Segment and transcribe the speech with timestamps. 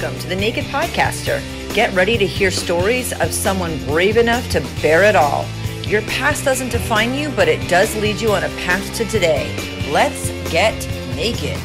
[0.00, 1.42] Welcome to the Naked Podcaster.
[1.74, 5.44] Get ready to hear stories of someone brave enough to bear it all.
[5.82, 9.52] Your past doesn't define you, but it does lead you on a path to today.
[9.90, 10.72] Let's get
[11.16, 11.58] naked.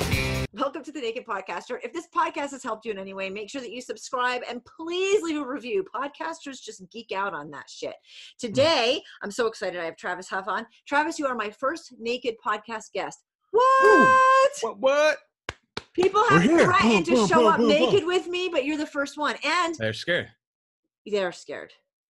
[0.51, 1.77] Welcome to the Naked Podcaster.
[1.83, 4.65] If this podcast has helped you in any way, make sure that you subscribe and
[4.65, 5.85] please leave a review.
[5.93, 7.93] Podcasters just geek out on that shit.
[8.39, 9.79] Today, I'm so excited.
[9.79, 10.65] I have Travis Huff on.
[10.87, 13.19] Travis, you are my first Naked Podcast guest.
[13.51, 14.49] What?
[14.61, 14.79] What?
[14.79, 15.17] What?
[15.93, 19.35] People have threatened to show up naked with me, but you're the first one.
[19.43, 20.29] And they're scared.
[21.05, 21.73] They're scared.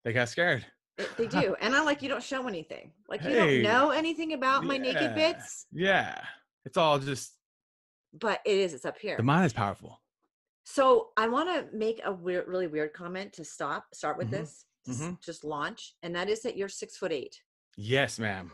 [0.03, 0.65] They got scared.
[0.97, 1.55] They, they do.
[1.61, 2.91] and I like you don't show anything.
[3.09, 5.65] Like hey, you don't know anything about my naked bits.
[5.71, 6.19] Yeah.
[6.65, 7.33] It's all just
[8.13, 9.17] But it is, it's up here.
[9.17, 9.99] The mind is powerful.
[10.65, 14.41] So I want to make a weird, really weird comment to stop, start with mm-hmm.
[14.41, 15.13] this, mm-hmm.
[15.23, 15.95] just launch.
[16.03, 17.41] And that is that you're six foot eight.
[17.75, 18.51] Yes, ma'am.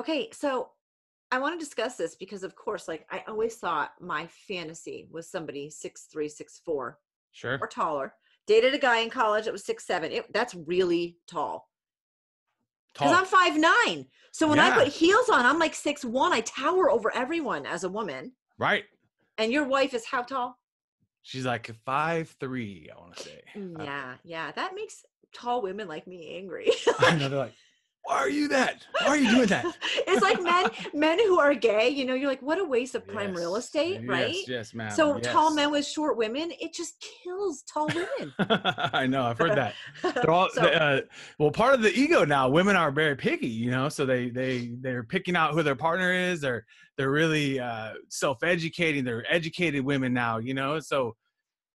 [0.00, 0.70] Okay, so
[1.32, 5.30] I want to discuss this because, of course, like I always thought my fantasy was
[5.30, 6.98] somebody six three, six four,
[7.32, 8.12] sure, or taller.
[8.46, 10.12] Dated a guy in college that was six seven.
[10.12, 11.70] It, that's really tall.
[12.92, 14.06] Because I'm five nine.
[14.32, 14.68] So when yeah.
[14.68, 16.34] I put heels on, I'm like six one.
[16.34, 18.32] I tower over everyone as a woman.
[18.58, 18.84] Right.
[19.38, 20.58] And your wife is how tall?
[21.22, 22.90] She's like five three.
[22.94, 23.40] I want to say.
[23.56, 24.52] Yeah, yeah.
[24.52, 26.70] That makes tall women like me angry.
[26.98, 27.30] I know.
[27.30, 27.54] They're like,
[28.04, 28.84] why are you that?
[29.00, 29.64] Why are you doing that?
[30.08, 31.88] it's like men, men who are gay.
[31.88, 33.38] You know, you're like, what a waste of prime yes.
[33.38, 34.34] real estate, right?
[34.34, 34.90] Yes, yes, ma'am.
[34.90, 35.26] So yes.
[35.26, 38.34] tall men with short women, it just kills tall women.
[38.92, 39.74] I know, I've heard that.
[40.14, 41.00] They're all, so, uh,
[41.38, 42.48] well, part of the ego now.
[42.48, 46.12] Women are very picky, you know, so they they they're picking out who their partner
[46.12, 46.40] is.
[46.40, 46.64] They're
[46.98, 49.04] they're really uh, self educating.
[49.04, 50.80] They're educated women now, you know.
[50.80, 51.14] So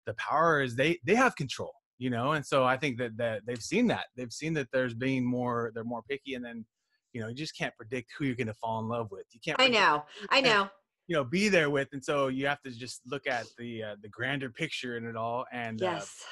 [0.07, 3.43] the power is they they have control you know and so i think that that
[3.47, 6.65] they've seen that they've seen that there's being more they're more picky and then
[7.13, 9.41] you know you just can't predict who you're going to fall in love with you
[9.45, 10.69] can't i know i know.
[11.07, 13.97] you know be there with and so you have to just look at the uh,
[14.03, 16.23] the grander picture in it all and uh, yes.
[16.23, 16.27] uh,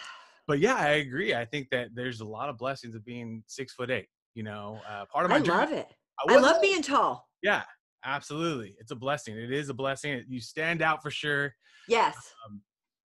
[0.46, 3.72] but yeah i agree i think that there's a lot of blessings of being six
[3.74, 5.88] foot eight you know uh, part of my i journey, love it
[6.28, 7.26] I, I love being tall.
[7.42, 7.62] Yeah
[8.04, 11.54] absolutely it's a blessing it is a blessing you stand out for sure
[11.88, 12.16] yes.
[12.46, 12.60] um,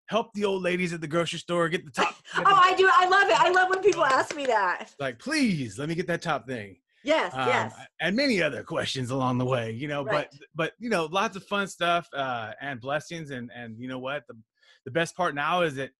[0.06, 2.16] help the old ladies at the grocery store get the top.
[2.34, 2.90] Get the oh, I do.
[2.92, 3.40] I love it.
[3.40, 4.92] I love when people ask me that.
[4.98, 6.76] Like, please let me get that top thing.
[7.04, 7.74] Yes, um, yes.
[8.00, 10.28] And many other questions along the way, you know, right.
[10.30, 13.98] but but you know, lots of fun stuff uh and blessings and and you know
[13.98, 14.26] what?
[14.26, 14.34] The
[14.84, 15.90] the best part now is that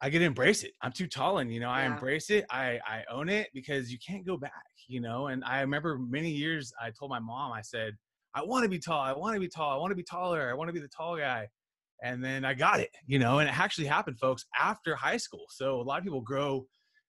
[0.00, 0.72] I get to embrace it.
[0.80, 2.46] I'm too tall and you know, I embrace it.
[2.50, 5.26] I I own it because you can't go back, you know.
[5.26, 7.94] And I remember many years I told my mom, I said,
[8.34, 9.00] I want to be tall.
[9.00, 9.70] I want to be tall.
[9.70, 10.50] I want to be taller.
[10.50, 11.48] I want to be the tall guy
[12.04, 15.46] and then I got it, you know, and it actually happened, folks, after high school.
[15.48, 16.66] So a lot of people grow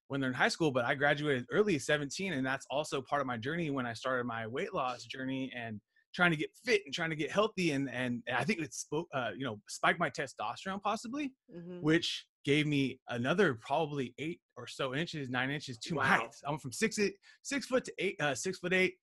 [0.08, 3.26] when they're in high school, but I graduated early 17, and that's also part of
[3.26, 5.80] my journey when I started my weight loss journey and
[6.14, 7.72] trying to get fit and trying to get healthy.
[7.72, 11.82] And and, I think it spoke, uh, you know, spiked my testosterone possibly, mm-hmm.
[11.82, 16.02] which gave me another probably eight or so inches, nine inches to wow.
[16.02, 16.34] my height.
[16.46, 16.98] I'm from six
[17.42, 18.94] six foot to eight, uh, six foot eight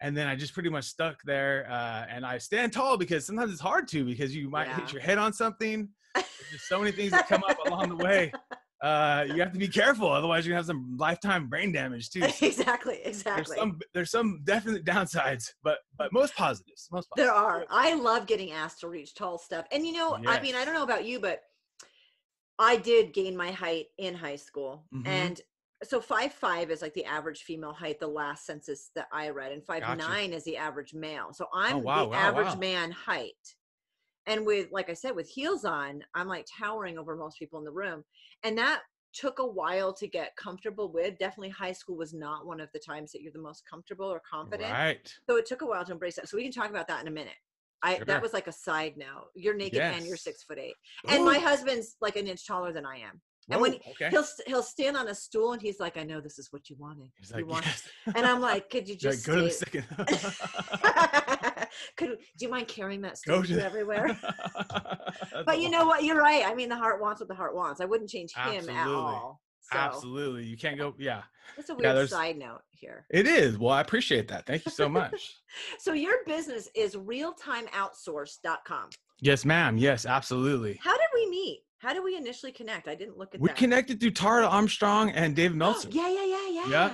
[0.00, 1.66] and then I just pretty much stuck there.
[1.70, 4.80] Uh, and I stand tall because sometimes it's hard to because you might yeah.
[4.80, 5.88] hit your head on something.
[6.14, 8.32] There's just so many things that come up along the way.
[8.80, 12.20] Uh, you have to be careful, otherwise you're gonna have some lifetime brain damage too.
[12.40, 13.56] Exactly, exactly.
[13.56, 16.88] There's some there's some definite downsides, but but most positives.
[16.92, 17.28] Most positives.
[17.28, 17.66] There are.
[17.70, 20.28] I love getting asked to reach tall stuff, and you know, yes.
[20.28, 21.40] I mean, I don't know about you, but
[22.58, 25.08] I did gain my height in high school, mm-hmm.
[25.08, 25.40] and
[25.84, 29.52] so five five is like the average female height the last census that i read
[29.52, 29.96] and five gotcha.
[29.96, 32.56] nine is the average male so oh, i'm oh, wow, the wow, average wow.
[32.56, 33.32] man height
[34.26, 37.64] and with like i said with heels on i'm like towering over most people in
[37.64, 38.02] the room
[38.42, 38.80] and that
[39.14, 42.80] took a while to get comfortable with definitely high school was not one of the
[42.80, 45.92] times that you're the most comfortable or confident right so it took a while to
[45.92, 47.34] embrace that so we can talk about that in a minute
[47.82, 48.04] I sure.
[48.06, 49.28] that was like a side note.
[49.36, 49.96] You're naked yes.
[49.96, 50.74] and you're six foot eight,
[51.08, 53.20] and my husband's like an inch taller than I am.
[53.50, 54.10] And when oh, okay.
[54.10, 56.76] he'll he'll stand on a stool and he's like, "I know this is what you
[56.78, 57.88] wanted." He's like, yes.
[58.14, 59.84] and I'm like, "Could you just like, go to the second?
[61.96, 64.18] Could do you mind carrying that stool to everywhere?
[65.46, 66.04] but you know what?
[66.04, 66.44] You're right.
[66.46, 67.80] I mean, the heart wants what the heart wants.
[67.80, 68.74] I wouldn't change him Absolutely.
[68.74, 69.40] at all.
[69.72, 69.78] So.
[69.78, 70.94] Absolutely, you can't go.
[70.98, 71.22] Yeah,
[71.56, 73.04] that's a weird yeah, side note here.
[73.10, 73.58] It is.
[73.58, 74.46] Well, I appreciate that.
[74.46, 75.36] Thank you so much.
[75.78, 78.90] so your business is realtimeoutsource.com.
[79.20, 79.76] Yes, ma'am.
[79.76, 80.78] Yes, absolutely.
[80.82, 81.60] How did we meet?
[81.78, 82.88] How do we initially connect?
[82.88, 83.56] I didn't look at we that.
[83.56, 85.88] connected through Tara Armstrong and David Meltzer.
[85.92, 86.68] Oh, yeah, yeah, yeah, yeah.
[86.68, 86.92] Yep.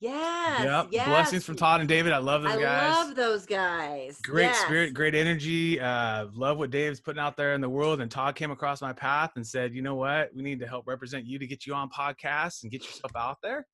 [0.00, 0.88] Yes, yep.
[0.90, 1.08] Yes.
[1.08, 2.12] Blessings from Todd and David.
[2.12, 2.82] I love those I guys.
[2.82, 4.18] I love those guys.
[4.22, 4.58] Great yes.
[4.60, 5.78] spirit, great energy.
[5.78, 8.00] Uh, love what Dave's putting out there in the world.
[8.00, 10.30] And Todd came across my path and said, you know what?
[10.34, 13.38] We need to help represent you to get you on podcasts and get yourself out
[13.42, 13.66] there.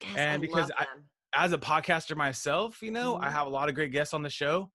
[0.00, 0.86] Yes, and I because I,
[1.34, 3.24] as a podcaster myself, you know, mm-hmm.
[3.24, 4.70] I have a lot of great guests on the show,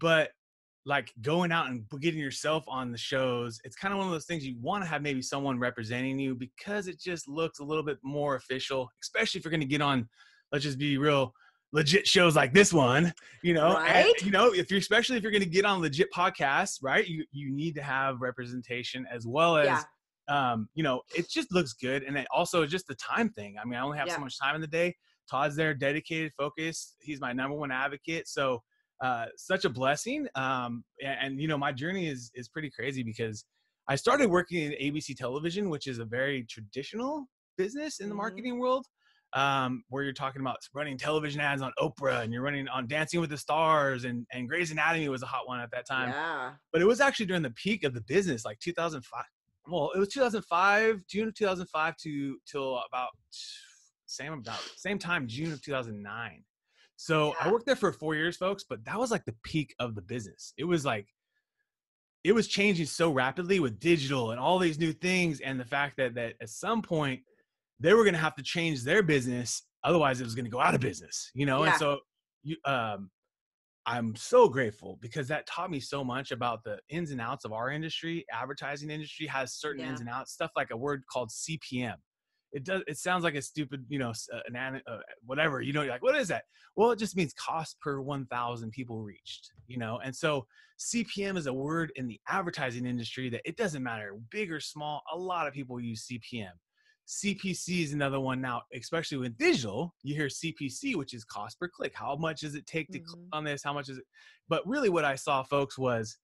[0.00, 0.30] but
[0.88, 4.24] like going out and getting yourself on the shows, it's kind of one of those
[4.24, 7.82] things you want to have maybe someone representing you because it just looks a little
[7.82, 10.08] bit more official, especially if you're going to get on,
[10.50, 11.34] let's just be real,
[11.72, 13.12] legit shows like this one,
[13.42, 14.06] you know, right?
[14.06, 17.06] and, you know, if you're, especially if you're going to get on legit podcasts, right.
[17.06, 20.52] You, you need to have representation as well as, yeah.
[20.52, 22.02] um, you know, it just looks good.
[22.02, 23.56] And it also just the time thing.
[23.60, 24.14] I mean, I only have yeah.
[24.14, 24.96] so much time in the day.
[25.30, 26.96] Todd's there, dedicated, focused.
[27.00, 28.26] He's my number one advocate.
[28.26, 28.62] So,
[29.00, 30.26] uh, such a blessing.
[30.34, 33.44] Um, and, and, you know, my journey is is pretty crazy because
[33.88, 38.18] I started working in ABC television, which is a very traditional business in the mm-hmm.
[38.18, 38.86] marketing world,
[39.32, 43.20] um, where you're talking about running television ads on Oprah and you're running on Dancing
[43.20, 46.10] with the Stars and and Grey's Anatomy was a hot one at that time.
[46.10, 46.52] Yeah.
[46.72, 49.22] But it was actually during the peak of the business, like 2005.
[49.70, 53.10] Well, it was 2005, June of 2005 to till about
[54.06, 56.44] same about same time, June of 2009.
[57.00, 57.46] So yeah.
[57.46, 60.02] I worked there for four years, folks, but that was like the peak of the
[60.02, 60.52] business.
[60.58, 61.06] It was like,
[62.24, 65.96] it was changing so rapidly with digital and all these new things, and the fact
[65.98, 67.20] that that at some point
[67.78, 70.60] they were going to have to change their business, otherwise it was going to go
[70.60, 71.62] out of business, you know.
[71.62, 71.70] Yeah.
[71.70, 71.98] And so,
[72.42, 73.10] you, um,
[73.86, 77.52] I'm so grateful because that taught me so much about the ins and outs of
[77.52, 78.26] our industry.
[78.32, 79.90] Advertising industry has certain yeah.
[79.90, 81.94] ins and outs, stuff like a word called CPM
[82.52, 85.82] it does it sounds like a stupid you know uh, an uh, whatever you know
[85.82, 86.44] you're like what is that
[86.76, 90.46] well it just means cost per 1000 people reached you know and so
[90.78, 95.02] cpm is a word in the advertising industry that it doesn't matter big or small
[95.12, 96.50] a lot of people use cpm
[97.06, 101.68] cpc is another one now especially with digital you hear cpc which is cost per
[101.68, 103.10] click how much does it take to mm-hmm.
[103.10, 104.04] click on this how much is it
[104.48, 106.18] but really what i saw folks was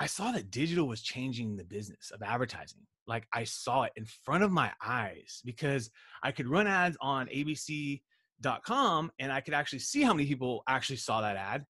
[0.00, 4.04] i saw that digital was changing the business of advertising like I saw it in
[4.24, 5.90] front of my eyes because
[6.22, 10.96] I could run ads on abc.com and I could actually see how many people actually
[10.96, 11.64] saw that ad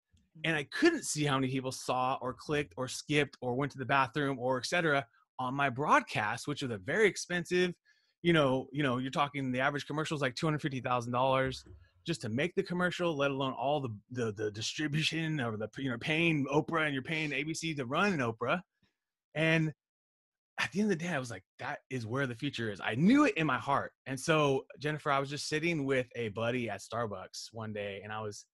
[0.44, 0.78] and I mm-hmm.
[0.78, 4.38] couldn't see how many people saw or clicked or skipped or went to the bathroom
[4.38, 5.06] or etc
[5.38, 7.74] on my broadcast which are the very expensive
[8.22, 11.64] you know you know you're talking the average commercial is like $250,000
[12.06, 15.90] just to make the commercial let alone all the, the the distribution or the you
[15.90, 18.60] know paying Oprah and you're paying ABC to run an Oprah
[19.34, 19.72] and
[20.58, 22.80] at the end of the day, I was like, that is where the future is.
[22.82, 23.92] I knew it in my heart.
[24.06, 28.10] And so, Jennifer, I was just sitting with a buddy at Starbucks one day, and
[28.10, 28.46] I was,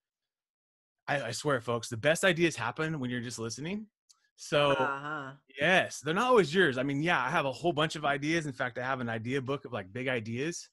[1.07, 3.87] I, I swear, folks, the best ideas happen when you're just listening.
[4.35, 5.33] So, uh-huh.
[5.61, 6.77] yes, they're not always yours.
[6.77, 8.47] I mean, yeah, I have a whole bunch of ideas.
[8.47, 10.69] In fact, I have an idea book of like big ideas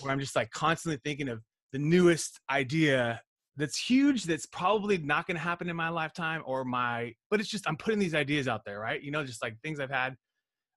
[0.00, 1.40] where I'm just like constantly thinking of
[1.76, 3.20] the newest idea
[3.56, 7.48] that's huge that's probably not going to happen in my lifetime or my but it's
[7.48, 10.16] just i'm putting these ideas out there right you know just like things i've had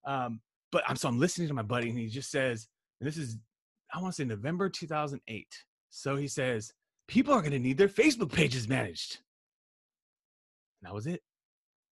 [0.05, 0.41] um,
[0.71, 2.67] but I'm so I'm listening to my buddy, and he just says,
[2.99, 3.37] and this is
[3.93, 5.47] I want to say November 2008.
[5.89, 6.71] So he says,
[7.07, 9.17] people are going to need their Facebook pages managed.
[10.81, 11.21] And that was it.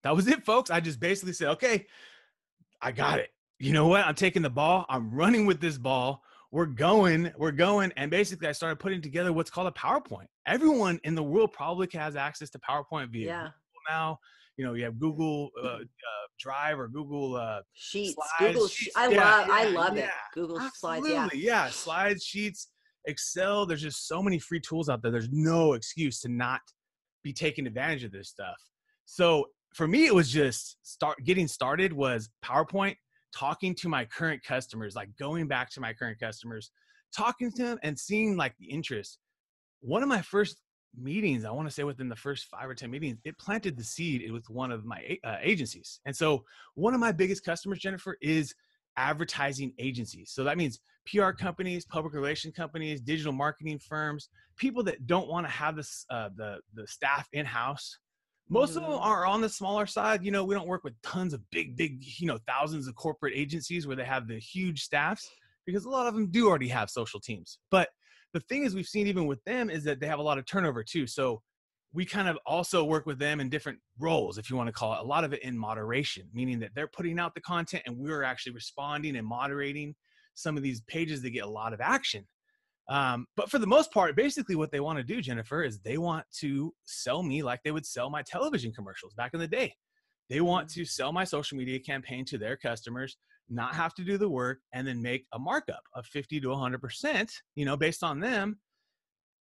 [0.04, 0.70] That was it, folks.
[0.70, 1.88] I just basically said, okay,
[2.82, 3.30] I got it.
[3.60, 4.06] You know what?
[4.06, 4.86] I'm taking the ball.
[4.90, 6.22] I'm running with this ball.
[6.56, 7.92] We're going, we're going.
[7.98, 10.28] And basically, I started putting together what's called a PowerPoint.
[10.48, 13.48] Everyone in the world probably has access to PowerPoint via yeah.
[13.90, 14.18] now.
[14.56, 15.80] You know, you have Google uh, uh,
[16.40, 18.14] Drive or Google uh, Sheets.
[18.14, 18.96] Slides, Google Sheets.
[18.96, 19.48] I yeah, love.
[19.48, 20.10] Yeah, I love it.
[20.34, 21.10] Google absolutely.
[21.10, 21.34] Slides.
[21.34, 21.66] Yeah.
[21.66, 21.70] Yeah.
[21.72, 22.70] Slides, Sheets,
[23.06, 23.66] Excel.
[23.66, 25.12] There's just so many free tools out there.
[25.12, 26.62] There's no excuse to not
[27.22, 28.56] be taking advantage of this stuff.
[29.04, 32.96] So for me, it was just start getting started was PowerPoint,
[33.36, 36.72] talking to my current customers, like going back to my current customers,
[37.16, 39.20] talking to them and seeing like the interest.
[39.82, 40.58] One of my first
[40.98, 43.84] meetings, I want to say within the first five or 10 meetings, it planted the
[43.84, 46.00] seed with one of my uh, agencies.
[46.06, 46.44] And so
[46.76, 48.54] one of my biggest customers, Jennifer, is
[48.98, 50.32] advertising agencies.
[50.34, 50.80] So that means
[51.12, 56.06] PR companies, public relation companies, digital marketing firms, people that don't want to have this,
[56.10, 57.98] uh, the, the staff in-house.
[58.50, 58.78] Most mm.
[58.78, 59.04] of them mm-hmm.
[59.04, 60.24] are on the smaller side.
[60.24, 63.34] You know, we don't work with tons of big, big, you know, thousands of corporate
[63.36, 65.30] agencies where they have the huge staffs
[65.66, 67.58] because a lot of them do already have social teams.
[67.72, 67.90] But
[68.36, 70.46] the thing is we've seen even with them is that they have a lot of
[70.46, 71.42] turnover too so
[71.94, 74.94] we kind of also work with them in different roles if you want to call
[74.94, 77.98] it a lot of it in moderation meaning that they're putting out the content and
[77.98, 79.96] we're actually responding and moderating
[80.34, 82.28] some of these pages that get a lot of action
[82.88, 85.98] um, but for the most part basically what they want to do jennifer is they
[85.98, 89.74] want to sell me like they would sell my television commercials back in the day
[90.30, 90.82] they want mm-hmm.
[90.82, 93.18] to sell my social media campaign to their customers
[93.50, 97.32] not have to do the work and then make a markup of 50 to 100%,
[97.56, 98.60] you know, based on them.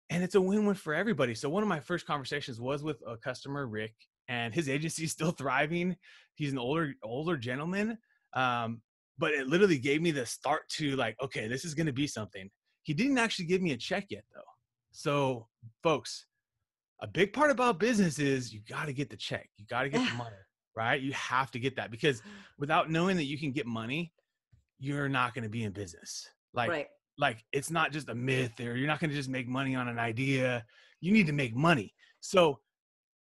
[0.09, 1.33] And it's a win-win for everybody.
[1.33, 3.93] So one of my first conversations was with a customer, Rick,
[4.27, 5.95] and his agency is still thriving.
[6.35, 7.97] He's an older older gentleman.
[8.33, 8.81] Um,
[9.17, 12.07] but it literally gave me the start to like, okay, this is going to be
[12.07, 12.49] something.
[12.83, 14.41] He didn't actually give me a check yet though.
[14.91, 15.47] So
[15.81, 16.25] folks,
[17.01, 19.49] a big part about business is you got to get the check.
[19.57, 20.35] You got to get the money,
[20.75, 21.01] right?
[21.01, 22.21] You have to get that because
[22.57, 24.13] without knowing that you can get money,
[24.79, 26.27] you're not going to be in business.
[26.53, 26.87] Like, right.
[27.17, 29.87] like it's not just a myth or you're not going to just make money on
[29.87, 30.63] an idea.
[31.01, 31.93] You need to make money.
[32.19, 32.59] So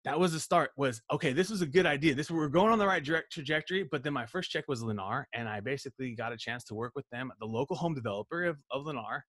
[0.05, 2.71] that was the start was okay this was a good idea this we are going
[2.71, 6.13] on the right direct trajectory but then my first check was lennar and i basically
[6.13, 9.21] got a chance to work with them the local home developer of, of lennar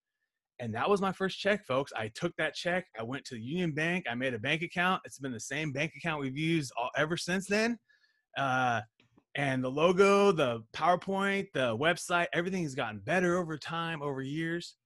[0.58, 1.92] and that was my first check, folks.
[1.94, 2.86] I took that check.
[2.98, 4.06] I went to Union Bank.
[4.10, 5.02] I made a bank account.
[5.04, 7.78] It's been the same bank account we've used all, ever since then.
[8.38, 8.80] Uh,
[9.34, 14.76] and the logo, the PowerPoint, the website, everything has gotten better over time, over years.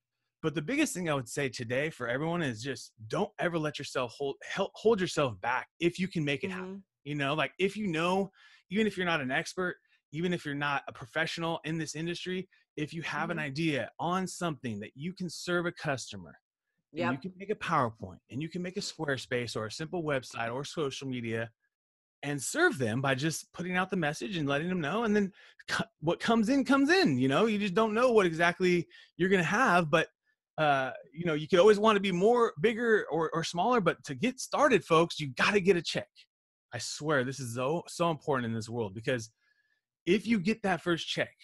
[0.42, 3.78] But the biggest thing I would say today for everyone is just don't ever let
[3.78, 6.58] yourself hold hold yourself back if you can make it mm-hmm.
[6.58, 6.84] happen.
[7.04, 8.30] You know, like if you know,
[8.70, 9.76] even if you're not an expert,
[10.12, 13.32] even if you're not a professional in this industry, if you have mm-hmm.
[13.32, 16.34] an idea on something that you can serve a customer,
[16.92, 17.12] yep.
[17.12, 20.52] you can make a PowerPoint and you can make a Squarespace or a simple website
[20.52, 21.50] or social media
[22.22, 25.04] and serve them by just putting out the message and letting them know.
[25.04, 25.32] And then
[26.00, 27.18] what comes in, comes in.
[27.18, 28.86] You know, you just don't know what exactly
[29.16, 30.08] you're going to have, but
[30.58, 34.02] uh, you know, you could always want to be more bigger or, or smaller, but
[34.04, 36.08] to get started, folks, you got to get a check.
[36.74, 39.30] I swear this is so, so important in this world because
[40.04, 41.34] if you get that first check,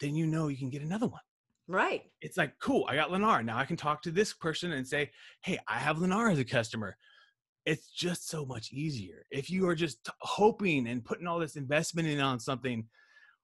[0.00, 1.20] then you know you can get another one.
[1.66, 2.04] Right.
[2.22, 3.44] It's like, cool, I got Lennar.
[3.44, 5.10] Now I can talk to this person and say,
[5.42, 6.96] hey, I have Lennar as a customer.
[7.66, 9.26] It's just so much easier.
[9.30, 12.86] If you are just hoping and putting all this investment in on something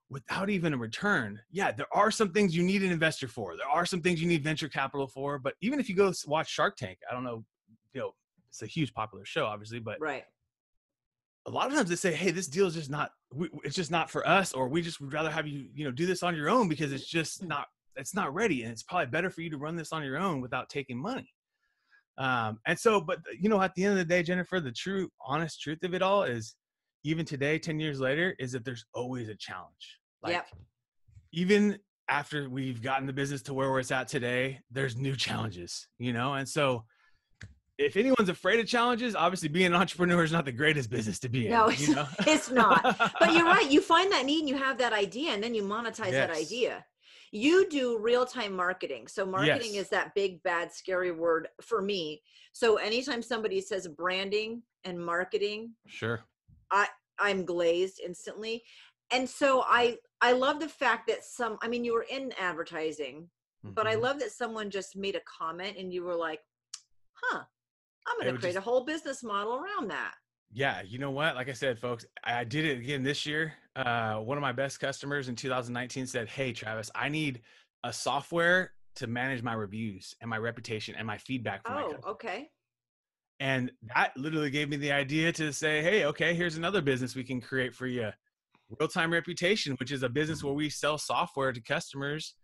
[0.08, 3.56] without even a return, yeah, there are some things you need an investor for.
[3.56, 5.38] There are some things you need venture capital for.
[5.38, 7.44] But even if you go watch Shark Tank, I don't know,
[7.92, 8.14] you know,
[8.48, 10.24] it's a huge popular show, obviously, but right
[11.46, 13.10] a lot of times they say, "Hey, this deal is just not.
[13.32, 15.90] We, it's just not for us," or "We just would rather have you, you know,
[15.90, 17.48] do this on your own because it's just mm.
[17.48, 17.66] not.
[17.96, 20.40] It's not ready, and it's probably better for you to run this on your own
[20.40, 21.30] without taking money."
[22.16, 25.10] Um, and so, but you know, at the end of the day, Jennifer, the true,
[25.20, 26.54] honest truth of it all is,
[27.02, 29.98] even today, ten years later, is that there's always a challenge.
[30.22, 30.46] Like, yep.
[31.32, 36.12] even after we've gotten the business to where it's at today, there's new challenges, you
[36.12, 36.84] know, and so
[37.78, 41.28] if anyone's afraid of challenges, obviously being an entrepreneur is not the greatest business to
[41.28, 41.52] be in.
[41.52, 42.06] No, it's, you know?
[42.20, 42.82] it's not.
[43.18, 43.68] But you're right.
[43.68, 46.12] You find that need and you have that idea and then you monetize yes.
[46.12, 46.84] that idea.
[47.32, 49.08] You do real time marketing.
[49.08, 49.84] So, marketing yes.
[49.84, 52.22] is that big, bad, scary word for me.
[52.52, 56.20] So, anytime somebody says branding and marketing, sure,
[56.70, 56.86] I,
[57.18, 58.62] I'm glazed instantly.
[59.10, 63.28] And so, I, I love the fact that some, I mean, you were in advertising,
[63.66, 63.74] mm-hmm.
[63.74, 64.02] but I mm-hmm.
[64.02, 66.38] love that someone just made a comment and you were like,
[67.14, 67.42] huh,
[68.06, 70.14] I'm going to create just, a whole business model around that.
[70.52, 71.34] Yeah, you know what?
[71.34, 73.54] Like I said, folks, I did it again this year.
[73.74, 77.42] Uh, one of my best customers in 2019 said, "Hey, Travis, I need
[77.82, 81.82] a software to manage my reviews and my reputation and my feedback from oh, my
[81.82, 82.48] customers." okay.
[83.40, 87.24] And that literally gave me the idea to say, "Hey, okay, here's another business we
[87.24, 88.10] can create for you."
[88.78, 92.34] Real time reputation, which is a business where we sell software to customers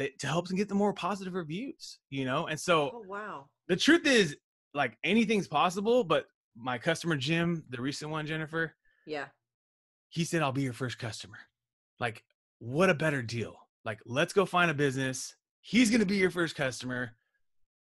[0.00, 2.46] that to help them get the more positive reviews, you know?
[2.46, 3.46] And so, oh, wow.
[3.68, 4.36] The truth is,
[4.74, 8.74] like anything's possible, but my customer Jim, the recent one, Jennifer,
[9.06, 9.26] yeah,
[10.08, 11.38] he said I'll be your first customer.
[11.98, 12.24] Like,
[12.58, 13.56] what a better deal!
[13.84, 15.34] Like, let's go find a business.
[15.60, 17.12] He's gonna be your first customer.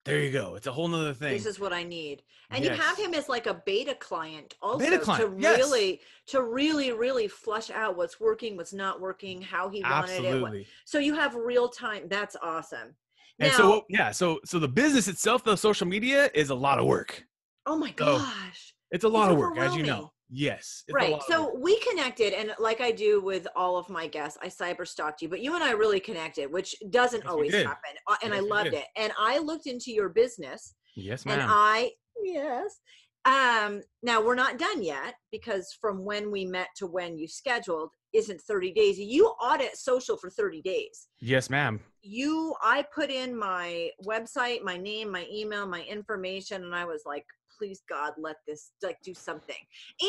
[0.05, 0.55] There you go.
[0.55, 1.33] It's a whole nother thing.
[1.33, 2.23] This is what I need.
[2.51, 2.77] And yes.
[2.77, 5.35] you have him as like a beta client also beta client.
[5.35, 5.59] to yes.
[5.59, 10.61] really to really really flush out what's working, what's not working, how he wanted Absolutely.
[10.63, 10.67] it.
[10.85, 12.03] So you have real time.
[12.09, 12.95] That's awesome.
[13.41, 16.79] And now, so yeah, so so the business itself, the social media, is a lot
[16.79, 17.25] of work.
[17.67, 18.21] Oh my gosh.
[18.21, 20.13] So it's a lot it's of work, as you know.
[20.31, 20.85] Yes.
[20.93, 21.21] Right.
[21.29, 25.23] So we connected, and like I do with all of my guests, I cyber stalked
[25.23, 27.91] you, but you and I really connected, which doesn't yes, always happen.
[28.09, 28.87] Uh, and yes, I loved it.
[28.97, 30.75] And I looked into your business.
[30.97, 31.41] Yes, ma'am.
[31.41, 31.91] And I,
[32.23, 32.81] yes.
[33.27, 37.91] Um, now we're not done yet because from when we met to when you scheduled,
[38.15, 38.99] isn't 30 days.
[38.99, 41.09] You audit social for 30 days.
[41.21, 41.81] Yes, ma'am.
[42.03, 47.03] You, I put in my website, my name, my email, my information, and I was
[47.05, 47.25] like,
[47.59, 49.57] please God, let this like do something.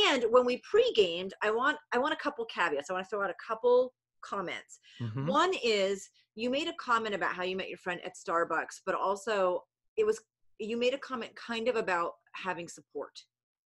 [0.10, 2.90] And when we pre-gamed, I want, I want a couple caveats.
[2.90, 4.80] I want to throw out a couple comments.
[5.02, 5.28] Mm-hmm.
[5.28, 8.96] One is you made a comment about how you met your friend at Starbucks, but
[8.96, 9.64] also
[9.98, 10.20] it was,
[10.60, 13.18] you made a comment kind of about having support.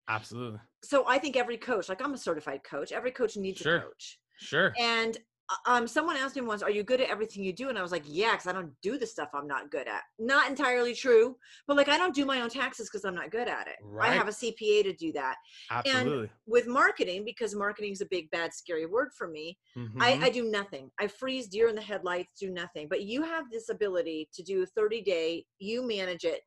[0.09, 0.61] Absolutely.
[0.83, 3.76] So I think every coach, like I'm a certified coach, every coach needs sure.
[3.76, 4.19] a coach.
[4.38, 4.73] Sure.
[4.78, 5.16] And
[5.49, 7.83] uh, um, someone asked me once, "Are you good at everything you do?" And I
[7.83, 10.95] was like, "Yeah, because I don't do the stuff I'm not good at." Not entirely
[10.95, 13.76] true, but like I don't do my own taxes because I'm not good at it.
[13.83, 14.11] Right.
[14.11, 15.37] I have a CPA to do that.
[15.71, 16.19] Absolutely.
[16.21, 20.02] And with marketing, because marketing is a big, bad, scary word for me, mm-hmm.
[20.02, 20.90] I, I do nothing.
[20.99, 22.88] I freeze deer in the headlights, do nothing.
[22.88, 25.45] But you have this ability to do a 30 day.
[25.59, 26.40] You manage it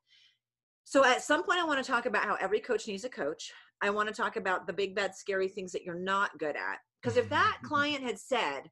[0.84, 3.51] So at some point, I want to talk about how every coach needs a coach.
[3.81, 6.79] I want to talk about the big, bad, scary things that you're not good at.
[7.01, 7.67] Because if that mm-hmm.
[7.67, 8.69] client had said,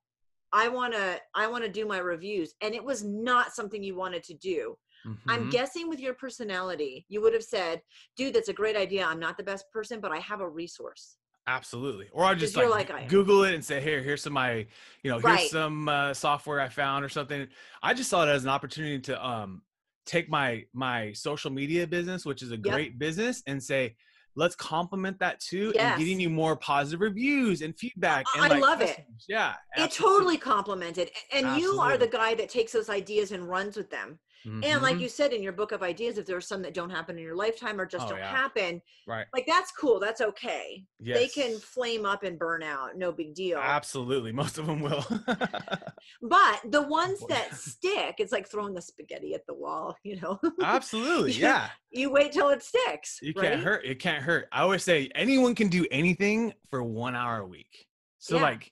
[0.53, 3.95] I want to, I want to do my reviews, and it was not something you
[3.95, 5.29] wanted to do, Mm-hmm.
[5.29, 7.81] I'm guessing with your personality, you would have said,
[8.15, 9.05] dude, that's a great idea.
[9.05, 11.17] I'm not the best person, but I have a resource.
[11.47, 12.09] Absolutely.
[12.11, 14.67] Or I'll just like, like Google it and say, here, here's some my,
[15.03, 15.49] you know, here's right.
[15.49, 17.47] some uh, software I found or something.
[17.81, 19.61] I just saw it as an opportunity to um
[20.05, 23.95] take my my social media business, which is a great business, and say,
[24.37, 25.83] let's complement that too yes.
[25.83, 29.83] and getting you more positive reviews and feedback and i like love it yeah absolutely.
[29.83, 31.75] it totally complemented and absolutely.
[31.75, 34.63] you are the guy that takes those ideas and runs with them Mm-hmm.
[34.63, 35.03] And like mm-hmm.
[35.03, 37.23] you said in your book of ideas, if there are some that don't happen in
[37.23, 38.29] your lifetime or just oh, don't yeah.
[38.29, 39.25] happen, right?
[39.33, 39.99] Like that's cool.
[39.99, 40.83] That's okay.
[40.99, 41.17] Yes.
[41.17, 42.97] They can flame up and burn out.
[42.97, 43.59] No big deal.
[43.59, 45.05] Absolutely, most of them will.
[46.21, 49.95] but the ones that stick, it's like throwing the spaghetti at the wall.
[50.07, 50.39] You know.
[50.63, 51.69] Absolutely, yeah.
[51.91, 53.19] you wait till it sticks.
[53.21, 53.49] You right?
[53.49, 53.83] can't hurt.
[53.83, 54.47] It can't hurt.
[54.53, 57.87] I always say anyone can do anything for one hour a week.
[58.19, 58.43] So yeah.
[58.43, 58.71] like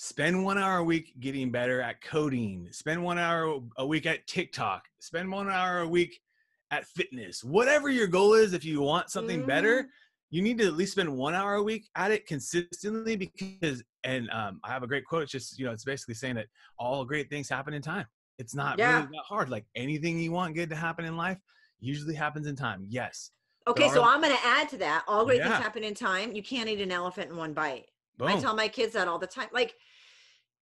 [0.00, 4.24] spend one hour a week getting better at coding spend one hour a week at
[4.28, 6.20] tiktok spend one hour a week
[6.70, 9.48] at fitness whatever your goal is if you want something mm-hmm.
[9.48, 9.88] better
[10.30, 14.30] you need to at least spend one hour a week at it consistently because and
[14.30, 16.46] um, i have a great quote it's just you know it's basically saying that
[16.78, 18.06] all great things happen in time
[18.38, 18.98] it's not yeah.
[18.98, 21.38] really that hard like anything you want good to happen in life
[21.80, 23.32] usually happens in time yes
[23.66, 25.48] okay so i'm going to add to that all great yeah.
[25.48, 27.86] things happen in time you can't eat an elephant in one bite
[28.18, 28.28] Boom.
[28.28, 29.48] I tell my kids that all the time.
[29.52, 29.76] Like,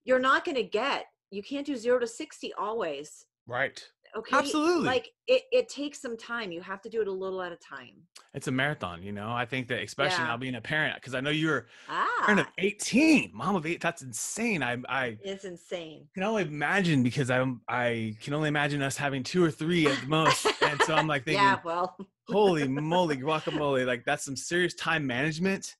[0.07, 3.27] you're not going to get, you can't do zero to 60 always.
[3.47, 3.85] Right.
[4.17, 4.37] Okay.
[4.37, 4.87] Absolutely.
[4.87, 6.51] Like it, it takes some time.
[6.51, 7.97] You have to do it a little at a time.
[8.33, 9.31] It's a marathon, you know.
[9.31, 10.29] I think that especially yeah.
[10.29, 12.23] now being a parent, because I know you're ah.
[12.25, 13.81] parent of 18, mom of eight.
[13.81, 14.63] That's insane.
[14.63, 16.07] I I it's insane.
[16.15, 20.07] Can only imagine because I'm I can only imagine us having two or three at
[20.07, 20.47] most.
[20.63, 21.97] and so I'm like thinking, yeah, well,
[22.29, 23.87] holy moly, guacamole!
[23.87, 25.77] Like that's some serious time management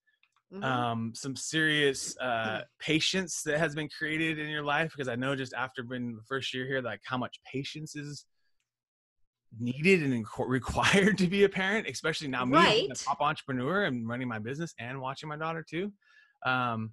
[0.57, 0.65] Mm-hmm.
[0.65, 5.37] um, some serious uh, patience that has been created in your life because I know
[5.37, 8.25] just after being the first year here, like how much patience is
[9.59, 12.89] needed and required to be a parent, especially now me, right.
[12.91, 15.93] a top entrepreneur and running my business and watching my daughter too.
[16.45, 16.93] Um,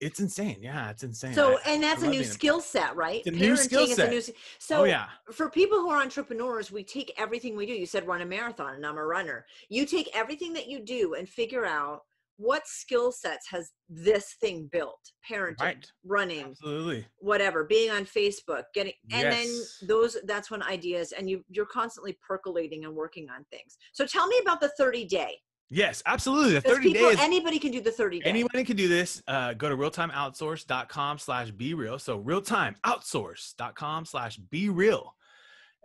[0.00, 0.56] it's insane.
[0.60, 1.32] Yeah, it's insane.
[1.32, 3.22] So, I, and that's a new skill set, right?
[3.24, 4.10] It's a new skill set.
[4.10, 4.20] New,
[4.58, 5.06] so, oh, yeah.
[5.30, 7.72] for people who are entrepreneurs, we take everything we do.
[7.72, 9.46] You said run a marathon, and I'm a runner.
[9.68, 12.02] You take everything that you do and figure out
[12.36, 15.86] what skill sets has this thing built parenting right.
[16.04, 19.78] running absolutely whatever being on facebook getting and yes.
[19.80, 24.06] then those that's when ideas and you you're constantly percolating and working on things so
[24.06, 25.36] tell me about the 30 day
[25.74, 26.52] Yes, absolutely.
[26.52, 27.18] The 30 people, days.
[27.18, 28.28] Anybody can do the 30 day.
[28.28, 29.22] Anybody can do this.
[29.26, 31.98] Uh, go to realtimeoutsource.com slash be real.
[31.98, 35.14] So realtimeoutsource.com slash be real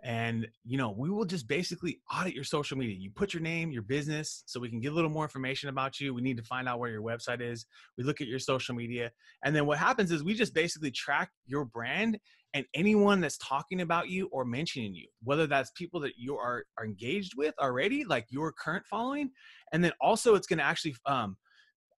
[0.04, 2.96] and you know we will just basically audit your social media.
[2.98, 6.00] You put your name your business so we can get a little more information about
[6.00, 6.14] you.
[6.14, 7.66] We need to find out where your website is.
[7.96, 9.10] We look at your social media
[9.44, 12.18] and then what happens is we just basically track your brand
[12.54, 16.64] and anyone that's talking about you or mentioning you whether that's people that you are,
[16.78, 19.30] are engaged with already like your current following
[19.72, 21.36] and then also it's going to actually um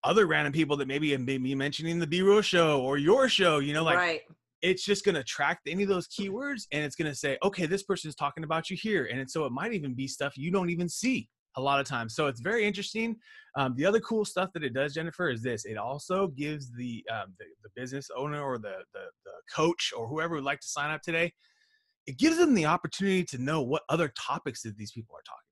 [0.03, 3.75] other random people that maybe be mentioning the B Real show or your show, you
[3.75, 4.21] know, like right
[4.63, 7.67] it's just going to track any of those keywords and it's going to say, okay,
[7.67, 9.07] this person is talking about you here.
[9.07, 12.15] And so it might even be stuff you don't even see a lot of times.
[12.15, 13.17] So it's very interesting.
[13.57, 15.65] Um, the other cool stuff that it does, Jennifer, is this.
[15.65, 20.07] It also gives the, um, the, the, business owner or the, the, the coach or
[20.07, 21.33] whoever would like to sign up today,
[22.07, 25.50] it gives them the opportunity to know what other topics that these people are talking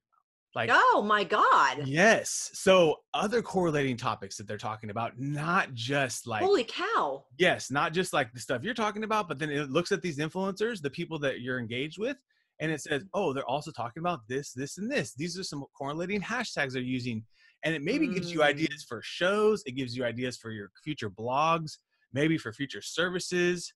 [0.55, 1.87] like, oh my God.
[1.87, 2.51] Yes.
[2.55, 7.25] So, other correlating topics that they're talking about, not just like, holy cow.
[7.39, 7.71] Yes.
[7.71, 10.81] Not just like the stuff you're talking about, but then it looks at these influencers,
[10.81, 12.17] the people that you're engaged with,
[12.61, 15.15] and it says, oh, they're also talking about this, this, and this.
[15.15, 17.25] These are some correlating hashtags they're using.
[17.65, 18.15] And it maybe mm.
[18.15, 18.45] gives you mm.
[18.45, 21.79] ideas for shows, it gives you ideas for your future blogs,
[22.13, 23.73] maybe for future services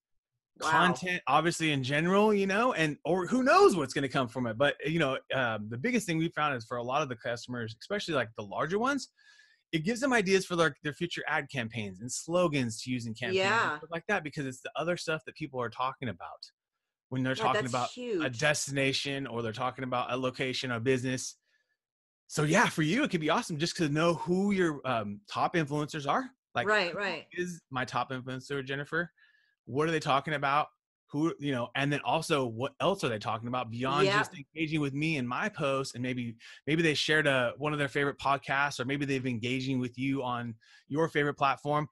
[0.60, 0.70] wow.
[0.70, 4.46] content obviously in general you know and or who knows what's going to come from
[4.46, 7.08] it but you know um, the biggest thing we found is for a lot of
[7.08, 9.08] the customers especially like the larger ones
[9.72, 13.14] it gives them ideas for their, their future ad campaigns and slogans to use in
[13.14, 13.78] campaigns yeah.
[13.90, 16.28] like that because it's the other stuff that people are talking about
[17.08, 18.24] when they're talking about huge.
[18.24, 21.36] a destination or they're talking about a location or business
[22.26, 25.54] so yeah for you it could be awesome just to know who your um, top
[25.54, 29.10] influencers are like right right is my top influencer jennifer
[29.66, 30.68] what are they talking about
[31.11, 34.18] who you know and then also what else are they talking about beyond yeah.
[34.18, 36.35] just engaging with me in my posts and maybe
[36.66, 39.98] maybe they shared a one of their favorite podcasts or maybe they've been engaging with
[39.98, 40.55] you on
[40.88, 41.87] your favorite platform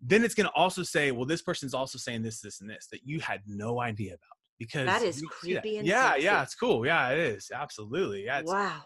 [0.00, 2.88] then it's going to also say well this person's also saying this this and this
[2.90, 5.84] that you had no idea about because that is creepy that.
[5.84, 6.24] yeah sexy.
[6.24, 8.80] yeah it's cool yeah it is absolutely yeah wow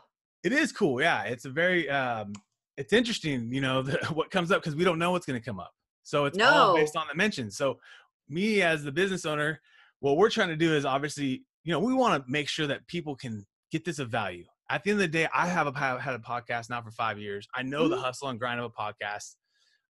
[0.46, 1.00] It is cool.
[1.00, 2.32] Yeah, it's a very um,
[2.76, 3.52] it's interesting.
[3.52, 5.72] You know the, what comes up because we don't know what's going to come up.
[6.04, 6.48] So it's no.
[6.48, 7.56] all based on the mentions.
[7.56, 7.80] So
[8.28, 9.60] me as the business owner,
[10.00, 12.86] what we're trying to do is obviously, you know, we want to make sure that
[12.86, 14.44] people can get this of value.
[14.70, 17.18] At the end of the day, I have a, had a podcast now for five
[17.18, 17.46] years.
[17.54, 17.90] I know mm-hmm.
[17.90, 19.36] the hustle and grind of a podcast.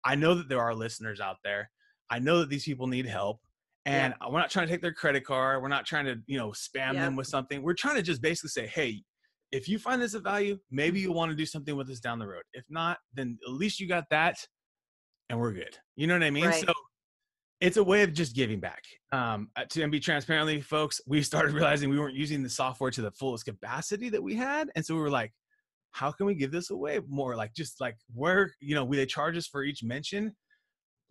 [0.04, 1.70] I know that there are listeners out there.
[2.10, 3.40] I know that these people need help.
[3.86, 4.28] And yeah.
[4.30, 5.62] we're not trying to take their credit card.
[5.62, 7.64] We're not trying to, you know, spam them with something.
[7.64, 9.04] We're trying to just basically say, hey,
[9.52, 12.20] if you find this of value, maybe you want to do something with us down
[12.20, 12.44] the road.
[12.54, 14.38] If not, then at least you got that
[15.30, 15.78] and we're good.
[15.96, 16.46] You know what I mean?
[16.46, 16.64] Right.
[16.66, 16.74] So
[17.62, 18.84] it's a way of just giving back.
[19.12, 23.02] Um, uh, to be transparently, folks, we started realizing we weren't using the software to
[23.02, 24.70] the fullest capacity that we had.
[24.76, 25.32] And so we were like,
[25.92, 27.36] how can we give this away more?
[27.36, 30.34] Like, just like where, you know, we, they charge us for each mention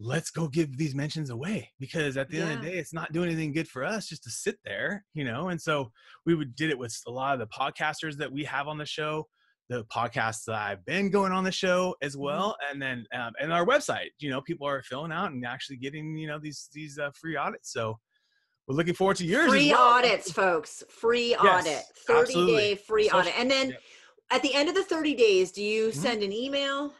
[0.02, 2.44] let's go give these mentions away because at the yeah.
[2.44, 5.04] end of the day it's not doing anything good for us just to sit there
[5.12, 5.92] you know and so
[6.24, 8.86] we would did it with a lot of the podcasters that we have on the
[8.86, 9.26] show
[9.70, 12.24] the podcasts that i've been going on the show as mm-hmm.
[12.24, 15.76] well and then um, and our website you know people are filling out and actually
[15.76, 17.96] getting you know these these uh, free audits so
[18.66, 19.80] we're looking forward to yours free well.
[19.80, 22.56] audits folks free yes, audit 30 absolutely.
[22.56, 23.76] day free so, audit and then yeah.
[24.30, 26.00] at the end of the 30 days do you mm-hmm.
[26.00, 26.92] send an email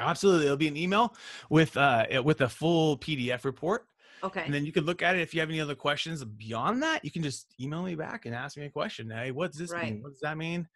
[0.00, 1.14] Absolutely, it'll be an email
[1.48, 3.86] with uh with a full PDF report.
[4.24, 4.42] Okay.
[4.44, 5.20] And then you can look at it.
[5.20, 8.34] If you have any other questions beyond that, you can just email me back and
[8.34, 9.10] ask me a question.
[9.10, 9.92] Hey, what does this right.
[9.92, 10.02] mean?
[10.02, 10.68] What does that mean?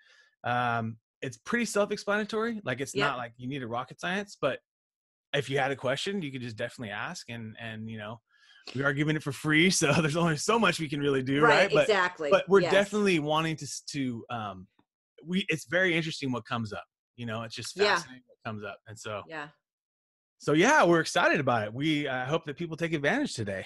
[0.43, 2.61] Um, it's pretty self-explanatory.
[2.65, 3.09] Like it's yep.
[3.09, 4.59] not like you need a rocket science, but
[5.33, 7.29] if you had a question, you could just definitely ask.
[7.31, 8.21] And and you know,
[8.75, 11.43] we are giving it for free, so there's only so much we can really do,
[11.43, 11.51] right?
[11.51, 11.71] right?
[11.73, 12.31] But, exactly.
[12.31, 12.73] But we're yes.
[12.73, 14.67] definitely wanting to to um,
[15.25, 15.45] we.
[15.49, 16.85] It's very interesting what comes up.
[17.17, 18.35] You know, it's just fascinating yeah.
[18.43, 19.49] what comes up, and so yeah.
[20.39, 21.73] So yeah, we're excited about it.
[21.73, 23.65] We uh, hope that people take advantage today.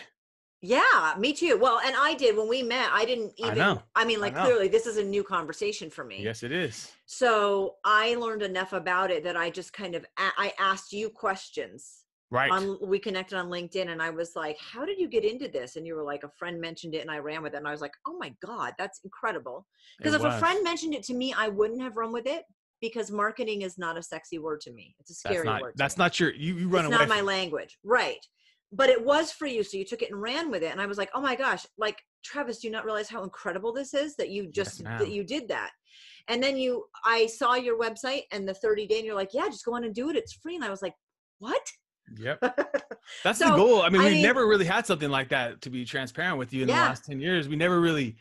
[0.63, 1.59] Yeah, me too.
[1.59, 2.91] Well, and I did when we met.
[2.93, 3.61] I didn't even.
[3.61, 6.23] I, I mean, like I clearly, this is a new conversation for me.
[6.23, 6.93] Yes, it is.
[7.07, 12.05] So I learned enough about it that I just kind of I asked you questions.
[12.33, 12.51] Right.
[12.53, 15.77] On, we connected on LinkedIn, and I was like, "How did you get into this?"
[15.77, 17.73] And you were like, "A friend mentioned it, and I ran with it." And I
[17.73, 19.67] was like, "Oh my god, that's incredible!"
[19.99, 20.35] Because if was.
[20.35, 22.45] a friend mentioned it to me, I wouldn't have run with it
[22.81, 24.95] because marketing is not a sexy word to me.
[25.01, 25.75] It's a scary that's not, word.
[25.77, 26.05] That's me.
[26.05, 26.99] not your you, you run it's away.
[26.99, 27.79] not my language.
[27.83, 28.25] Right.
[28.73, 29.63] But it was for you.
[29.65, 30.71] So you took it and ran with it.
[30.71, 33.73] And I was like, oh my gosh, like Travis, do you not realize how incredible
[33.73, 35.71] this is that you just yes, that you did that?
[36.29, 39.47] And then you I saw your website and the 30 day and you're like, yeah,
[39.47, 40.17] just go on and do it.
[40.17, 40.55] It's free.
[40.55, 40.95] And I was like,
[41.39, 41.67] what?
[42.17, 42.41] Yep.
[43.25, 43.83] That's so, the goal.
[43.83, 46.69] I mean, mean, never really had something like that to be transparent with you in
[46.69, 46.83] yeah.
[46.83, 47.49] the last 10 years.
[47.49, 48.17] We never really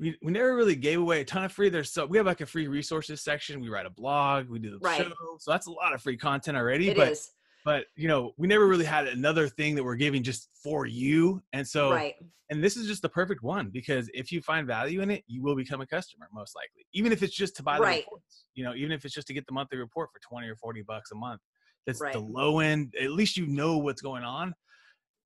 [0.00, 1.68] we, we never really gave away a ton of free.
[1.68, 3.60] There's so we have like a free resources section.
[3.60, 4.48] We write a blog.
[4.48, 4.98] We do the right.
[4.98, 5.12] show.
[5.38, 6.88] So that's a lot of free content already.
[6.88, 7.30] It but, is.
[7.64, 11.42] But you know, we never really had another thing that we're giving just for you.
[11.52, 12.14] And so, right.
[12.48, 15.42] and this is just the perfect one because if you find value in it, you
[15.42, 16.86] will become a customer most likely.
[16.92, 18.04] Even if it's just to buy the right.
[18.04, 18.44] reports.
[18.54, 20.82] You know, even if it's just to get the monthly report for twenty or forty
[20.82, 21.40] bucks a month.
[21.86, 22.12] That's right.
[22.12, 22.94] the low end.
[23.00, 24.54] At least you know what's going on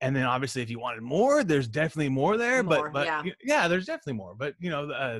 [0.01, 3.33] and then obviously if you wanted more there's definitely more there more, but but yeah.
[3.43, 3.67] yeah.
[3.67, 5.19] there's definitely more but you know uh,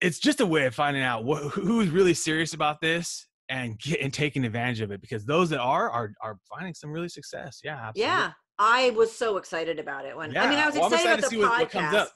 [0.00, 4.00] it's just a way of finding out wh- who's really serious about this and get
[4.00, 7.60] and taking advantage of it because those that are are are finding some really success
[7.62, 8.02] yeah absolutely.
[8.02, 10.44] yeah i was so excited about it when yeah.
[10.44, 11.04] i mean i was excited
[11.36, 12.10] well, about the podcast what,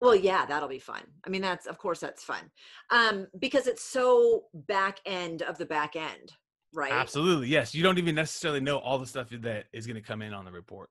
[0.00, 2.50] well yeah that'll be fun i mean that's of course that's fun
[2.90, 6.32] um because it's so back end of the back end
[6.72, 6.92] right?
[6.92, 7.48] Absolutely.
[7.48, 7.74] Yes.
[7.74, 10.44] You don't even necessarily know all the stuff that is going to come in on
[10.44, 10.88] the report.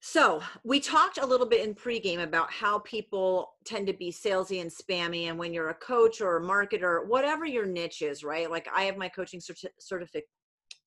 [0.00, 4.62] So we talked a little bit in pregame about how people tend to be salesy
[4.62, 8.50] and spammy, and when you're a coach or a marketer, whatever your niche is, right?
[8.50, 10.24] Like I have my coaching certi- certificate.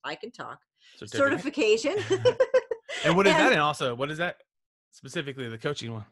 [0.04, 0.58] I can talk
[1.06, 1.96] certification.
[3.06, 3.52] and what is and, that?
[3.52, 4.38] And also, what is that
[4.92, 5.48] specifically?
[5.48, 6.06] The coaching one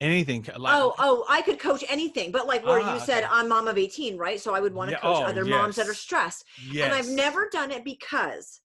[0.00, 3.32] anything oh oh i could coach anything but like where ah, you said okay.
[3.32, 5.50] i'm mom of 18 right so i would want to yeah, coach oh, other yes.
[5.50, 6.84] moms that are stressed yes.
[6.84, 8.60] and i've never done it because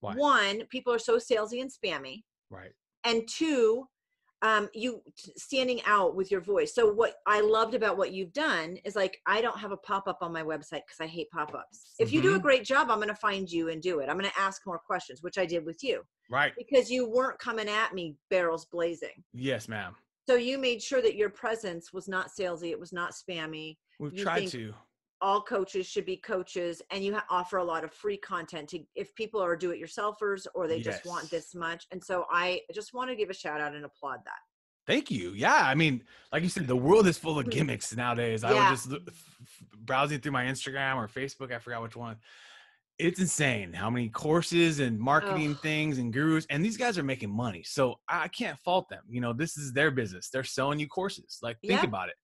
[0.00, 0.14] Why?
[0.14, 2.72] one people are so salesy and spammy right
[3.08, 3.84] and two
[4.42, 5.02] um you
[5.36, 9.18] standing out with your voice so what i loved about what you've done is like
[9.26, 12.16] i don't have a pop-up on my website because i hate pop-ups if mm-hmm.
[12.16, 12.42] you do a mm-hmm.
[12.42, 14.78] great job i'm going to find you and do it i'm going to ask more
[14.78, 19.24] questions which i did with you right because you weren't coming at me barrels blazing
[19.32, 19.94] yes ma'am
[20.28, 23.78] so you made sure that your presence was not salesy, it was not spammy.
[23.98, 24.74] We've you tried to.
[25.20, 29.14] All coaches should be coaches, and you offer a lot of free content to if
[29.14, 30.84] people are do-it-yourselfers or they yes.
[30.84, 31.86] just want this much.
[31.90, 34.38] And so I just want to give a shout out and applaud that.
[34.86, 35.32] Thank you.
[35.32, 36.02] Yeah, I mean,
[36.32, 37.58] like you said, the world is full of mm-hmm.
[37.58, 38.44] gimmicks nowadays.
[38.44, 39.00] I was just
[39.84, 41.52] browsing through my Instagram or Facebook.
[41.52, 42.16] I forgot which one
[42.98, 47.30] it's insane how many courses and marketing things and gurus and these guys are making
[47.30, 50.88] money so i can't fault them you know this is their business they're selling you
[50.88, 51.84] courses like think yeah.
[51.84, 52.16] about it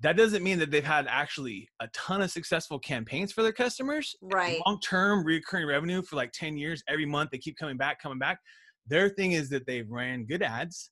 [0.00, 4.14] that doesn't mean that they've had actually a ton of successful campaigns for their customers.
[4.20, 4.60] Right.
[4.66, 8.18] Long term recurring revenue for like 10 years, every month they keep coming back, coming
[8.18, 8.40] back.
[8.86, 10.90] Their thing is that they've ran good ads,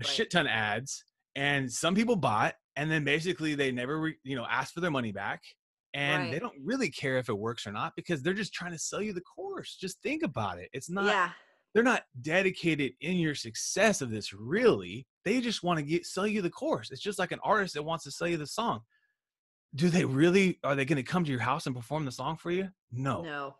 [0.00, 0.06] a right.
[0.06, 1.04] shit ton of ads,
[1.36, 4.90] and some people bought, and then basically they never, re, you know, asked for their
[4.90, 5.42] money back.
[5.94, 6.32] And right.
[6.32, 9.00] they don't really care if it works or not because they're just trying to sell
[9.00, 9.78] you the course.
[9.80, 10.68] Just think about it.
[10.74, 11.30] It's not, yeah.
[11.76, 16.26] They're not dedicated in your success of this really they just want to get sell
[16.26, 16.90] you the course.
[16.90, 18.80] It's just like an artist that wants to sell you the song.
[19.74, 22.38] Do they really are they going to come to your house and perform the song
[22.38, 22.70] for you?
[22.90, 23.20] No.
[23.20, 23.56] No.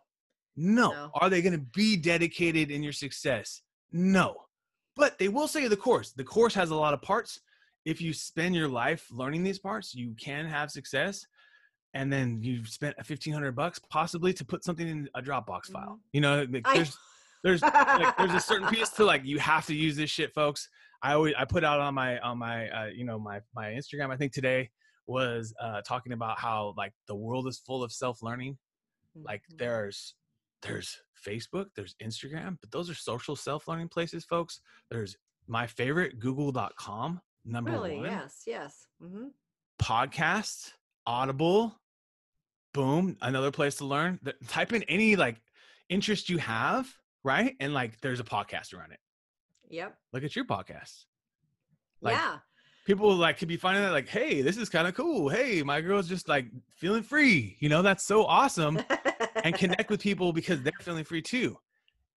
[0.55, 0.89] No.
[0.89, 1.11] no.
[1.13, 3.61] Are they going to be dedicated in your success?
[3.91, 4.35] No.
[4.95, 6.13] But they will sell you the course.
[6.13, 7.39] The course has a lot of parts.
[7.85, 11.23] If you spend your life learning these parts, you can have success
[11.93, 16.13] and then you've spent 1500 bucks possibly to put something in a dropbox file mm-hmm.
[16.13, 17.16] you know like there's I...
[17.47, 20.69] there's like, there's a certain piece to like you have to use this shit folks
[21.01, 24.11] I always I put out on my on my uh, you know my my Instagram.
[24.11, 24.69] I think today
[25.05, 28.57] was uh, talking about how like the world is full of self learning.
[29.15, 29.57] Like mm-hmm.
[29.57, 30.15] there's
[30.61, 34.61] there's Facebook, there's Instagram, but those are social self learning places, folks.
[34.89, 35.15] There's
[35.47, 37.97] my favorite Google.com number really?
[37.97, 38.05] one.
[38.05, 38.87] Yes, yes.
[39.01, 39.27] Mm-hmm.
[39.81, 40.71] Podcast,
[41.05, 41.79] Audible,
[42.73, 44.19] boom, another place to learn.
[44.47, 45.39] Type in any like
[45.89, 46.91] interest you have,
[47.23, 47.55] right?
[47.59, 48.99] And like there's a podcast around it.
[49.69, 49.95] Yep.
[50.13, 51.05] Look at your podcast.
[52.01, 52.37] Like, yeah.
[52.85, 55.27] People like could be finding that like, hey, this is kind of cool.
[55.27, 56.45] Hey, my girl's just like
[56.77, 57.57] feeling free.
[57.59, 58.79] You know, that's so awesome.
[59.43, 61.57] and connect with people because they're feeling free too.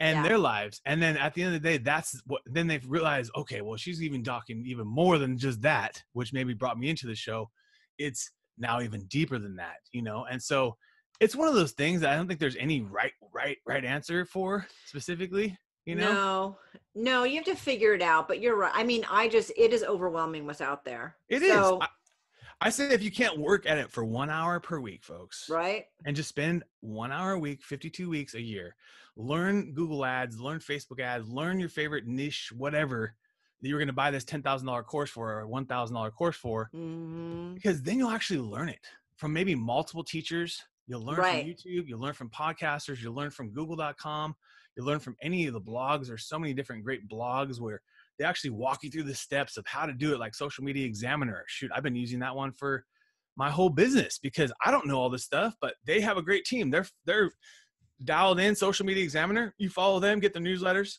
[0.01, 0.29] And yeah.
[0.29, 0.81] their lives.
[0.85, 3.77] And then at the end of the day, that's what then they've realized, okay, well,
[3.77, 7.51] she's even talking even more than just that, which maybe brought me into the show.
[7.99, 10.25] It's now even deeper than that, you know?
[10.31, 10.77] And so
[11.21, 14.25] it's one of those things that I don't think there's any right, right, right answer
[14.25, 15.57] for specifically
[15.89, 16.59] you know no
[16.95, 19.73] no you have to figure it out but you're right i mean i just it
[19.73, 21.79] is overwhelming what's out there It so, is.
[21.81, 21.87] I,
[22.67, 25.87] I say if you can't work at it for one hour per week folks right
[26.05, 28.77] and just spend one hour a week 52 weeks a year
[29.17, 33.15] learn google ads learn facebook ads learn your favorite niche whatever
[33.63, 37.55] that you're going to buy this $10000 course for or $1000 course for mm-hmm.
[37.55, 41.43] because then you'll actually learn it from maybe multiple teachers you'll learn right.
[41.43, 44.35] from youtube you'll learn from podcasters you'll learn from google.com
[44.79, 46.07] you'll learn from any of the blogs.
[46.07, 47.83] There's so many different great blogs where
[48.19, 50.87] they actually walk you through the steps of how to do it, like Social Media
[50.87, 51.45] Examiner.
[51.49, 52.85] Shoot, I've been using that one for
[53.37, 56.45] my whole business because I don't know all this stuff, but they have a great
[56.45, 56.71] team.
[56.71, 57.31] They're they're
[58.05, 58.55] dialed in.
[58.55, 59.53] Social Media Examiner.
[59.59, 60.99] You follow them, get the newsletters.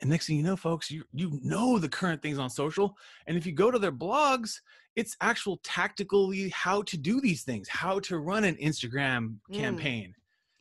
[0.00, 2.96] And next thing you know, folks, you you know the current things on social.
[3.26, 4.60] And if you go to their blogs,
[4.94, 9.54] it's actual tactically how to do these things, how to run an Instagram mm.
[9.54, 10.14] campaign,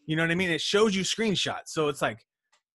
[0.07, 0.49] you know what I mean?
[0.49, 1.67] It shows you screenshots.
[1.67, 2.25] So it's like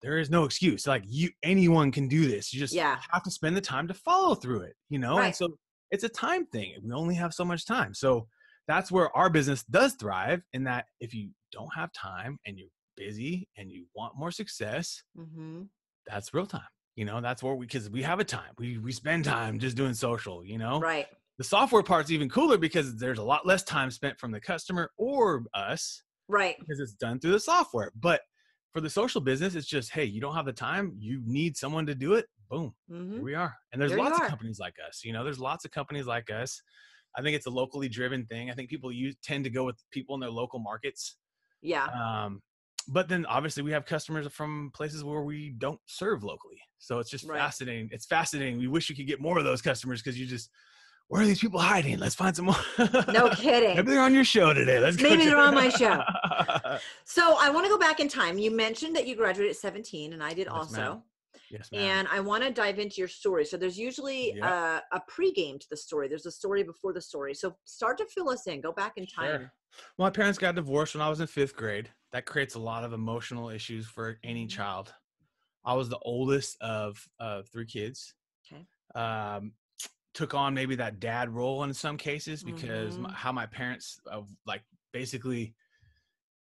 [0.02, 0.86] there is no excuse.
[0.86, 2.52] Like you anyone can do this.
[2.52, 2.98] You just yeah.
[3.12, 5.18] have to spend the time to follow through it, you know?
[5.18, 5.26] Right.
[5.26, 5.50] And so
[5.90, 6.74] it's a time thing.
[6.82, 7.94] We only have so much time.
[7.94, 8.26] So
[8.66, 12.68] that's where our business does thrive in that if you don't have time and you're
[12.96, 15.62] busy and you want more success, mm-hmm.
[16.08, 16.62] That's real time.
[16.96, 18.52] You know, that's where we because we have a time.
[18.58, 20.80] We we spend time just doing social, you know?
[20.80, 21.06] Right.
[21.38, 24.90] The software part's even cooler because there's a lot less time spent from the customer
[24.96, 26.56] or us Right.
[26.60, 27.90] Because it's done through the software.
[27.98, 28.20] But
[28.72, 31.86] for the social business, it's just, hey, you don't have the time, you need someone
[31.86, 32.26] to do it.
[32.50, 32.74] Boom.
[32.90, 33.14] Mm-hmm.
[33.14, 33.54] Here we are.
[33.72, 35.02] And there's there lots of companies like us.
[35.04, 36.62] You know, there's lots of companies like us.
[37.16, 38.50] I think it's a locally driven thing.
[38.50, 41.16] I think people use tend to go with people in their local markets.
[41.62, 41.86] Yeah.
[41.86, 42.40] Um,
[42.88, 46.58] but then obviously we have customers from places where we don't serve locally.
[46.78, 47.38] So it's just right.
[47.38, 47.88] fascinating.
[47.92, 48.58] It's fascinating.
[48.58, 50.50] We wish you could get more of those customers because you just
[51.08, 51.98] where are these people hiding?
[51.98, 52.56] Let's find some more.
[53.12, 53.76] no kidding.
[53.76, 54.78] Maybe they're on your show today.
[54.78, 56.02] Let's Maybe they're on my show.
[57.04, 58.38] so I want to go back in time.
[58.38, 60.76] You mentioned that you graduated at 17, and I did yes, also.
[60.76, 61.02] Ma'am.
[61.50, 61.80] Yes, ma'am.
[61.80, 63.46] And I want to dive into your story.
[63.46, 64.44] So there's usually yep.
[64.44, 66.08] a, a pregame to the story.
[66.08, 67.32] There's a story before the story.
[67.32, 68.60] So start to fill us in.
[68.60, 69.30] Go back in time.
[69.30, 69.52] Sure.
[69.96, 71.88] Well, my parents got divorced when I was in fifth grade.
[72.12, 74.56] That creates a lot of emotional issues for any mm-hmm.
[74.56, 74.92] child.
[75.64, 78.14] I was the oldest of of three kids.
[78.50, 78.64] Okay.
[78.94, 79.52] Um,
[80.14, 83.04] took on maybe that dad role in some cases because mm-hmm.
[83.04, 85.54] my, how my parents uh, like basically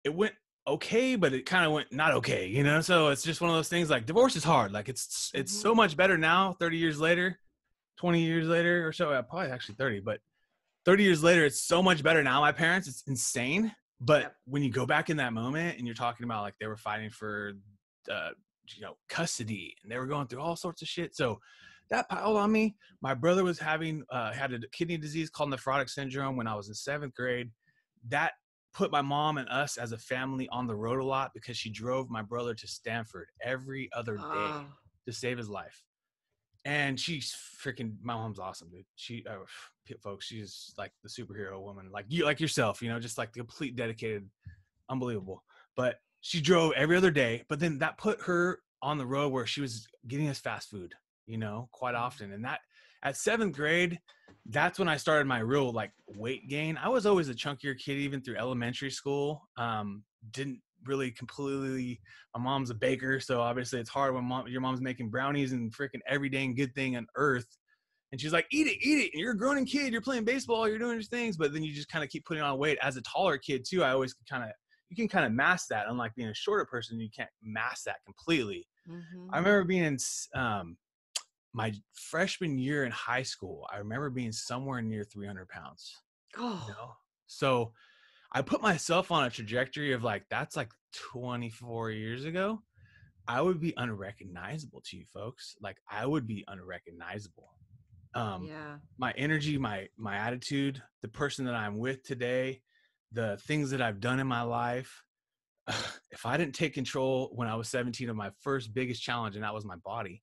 [0.02, 0.32] it went
[0.66, 3.56] okay but it kind of went not okay you know so it's just one of
[3.56, 5.62] those things like divorce is hard like it's it's mm-hmm.
[5.62, 7.38] so much better now 30 years later
[7.98, 10.20] 20 years later or so uh, probably actually 30 but
[10.86, 14.36] 30 years later it's so much better now my parents it's insane but yep.
[14.46, 17.10] when you go back in that moment and you're talking about like they were fighting
[17.10, 17.52] for
[18.10, 18.30] uh,
[18.74, 21.38] you know custody and they were going through all sorts of shit so
[21.90, 22.74] that piled on me.
[23.00, 26.68] My brother was having uh, had a kidney disease called nephrotic syndrome when I was
[26.68, 27.50] in seventh grade.
[28.08, 28.32] That
[28.74, 31.70] put my mom and us as a family on the road a lot because she
[31.70, 34.66] drove my brother to Stanford every other day oh.
[35.06, 35.82] to save his life.
[36.66, 38.84] And she's freaking my mom's awesome dude.
[38.96, 39.36] She uh,
[40.02, 43.38] folks she's like the superhero woman like you like yourself you know just like the
[43.38, 44.28] complete dedicated
[44.90, 45.42] unbelievable.
[45.76, 49.46] But she drove every other day but then that put her on the road where
[49.46, 50.92] she was getting us fast food
[51.26, 52.04] you know quite mm-hmm.
[52.04, 52.32] often.
[52.32, 52.60] And that
[53.02, 53.98] at seventh grade
[54.48, 56.76] that's when i started my real like weight gain.
[56.76, 60.02] I was always a chunkier kid even through elementary school um
[60.32, 62.00] didn't really completely
[62.34, 65.72] my mom's a baker so obviously it's hard when mom, your mom's making brownies and
[65.74, 67.56] freaking every dang good thing on earth
[68.12, 70.68] and she's like eat it eat it and you're a growing kid you're playing baseball
[70.68, 72.96] you're doing these things but then you just kind of keep putting on weight as
[72.96, 74.50] a taller kid too i always kind of
[74.90, 77.96] you can kind of mask that unlike being a shorter person you can't mask that
[78.04, 79.28] completely mm-hmm.
[79.32, 79.98] i remember being in
[80.34, 80.76] um,
[81.52, 85.96] my freshman year in high school i remember being somewhere near 300 pounds
[86.38, 86.92] oh you know?
[87.26, 87.72] so
[88.36, 92.60] I put myself on a trajectory of like that's like 24 years ago.
[93.26, 95.56] I would be unrecognizable to you folks.
[95.62, 97.48] Like I would be unrecognizable.
[98.14, 98.76] Um yeah.
[98.98, 102.60] my energy, my my attitude, the person that I'm with today,
[103.10, 105.02] the things that I've done in my life.
[106.10, 109.44] If I didn't take control when I was 17 of my first biggest challenge and
[109.44, 110.22] that was my body,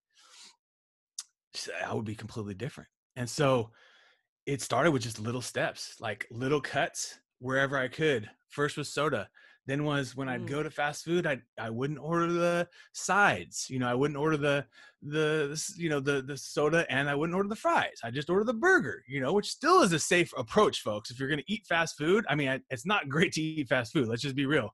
[1.86, 2.89] I would be completely different.
[3.15, 3.71] And so
[4.45, 8.29] it started with just little steps, like little cuts wherever I could.
[8.49, 9.29] First was soda.
[9.65, 10.49] Then was when I'd mm.
[10.49, 13.67] go to fast food, I I wouldn't order the sides.
[13.69, 14.65] You know, I wouldn't order the
[15.01, 17.99] the you know the the soda and I wouldn't order the fries.
[18.03, 19.03] I just order the burger.
[19.08, 21.12] You know, which still is a safe approach, folks.
[21.12, 23.69] If you're going to eat fast food, I mean, I, it's not great to eat
[23.69, 24.08] fast food.
[24.08, 24.73] Let's just be real.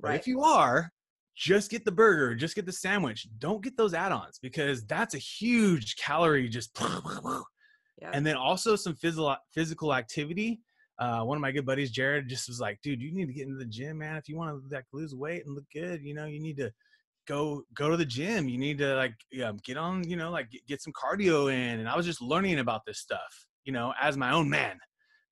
[0.00, 0.20] But right.
[0.20, 0.90] if you are,
[1.36, 3.28] just get the burger, just get the sandwich.
[3.38, 6.76] Don't get those add-ons because that's a huge calorie just.
[8.02, 8.10] Yeah.
[8.12, 10.60] And then also some physical physical activity
[10.98, 13.46] uh, one of my good buddies, Jared, just was like, dude, you need to get
[13.46, 14.16] into the gym, man.
[14.16, 16.72] If you want to like lose weight and look good, you know, you need to
[17.26, 18.48] go go to the gym.
[18.48, 21.80] You need to like um, get on, you know, like get, get some cardio in.
[21.80, 24.78] And I was just learning about this stuff, you know, as my own man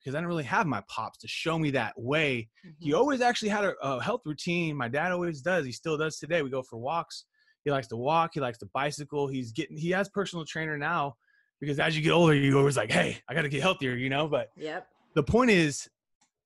[0.01, 2.49] because I didn't really have my pops to show me that way.
[2.67, 2.85] Mm-hmm.
[2.85, 4.77] He always actually had a, a, health routine.
[4.77, 5.65] My dad always does.
[5.65, 6.43] He still does today.
[6.43, 7.27] We go for walks.
[7.65, 8.33] He likes to walk.
[8.35, 9.29] He likes to bicycle.
[9.29, 9.77] He's getting.
[9.77, 11.15] He has personal trainer now
[11.61, 14.11] because as you get older, you always like, hey, I got to get healthier, you
[14.11, 14.27] know.
[14.27, 15.89] But yep the point is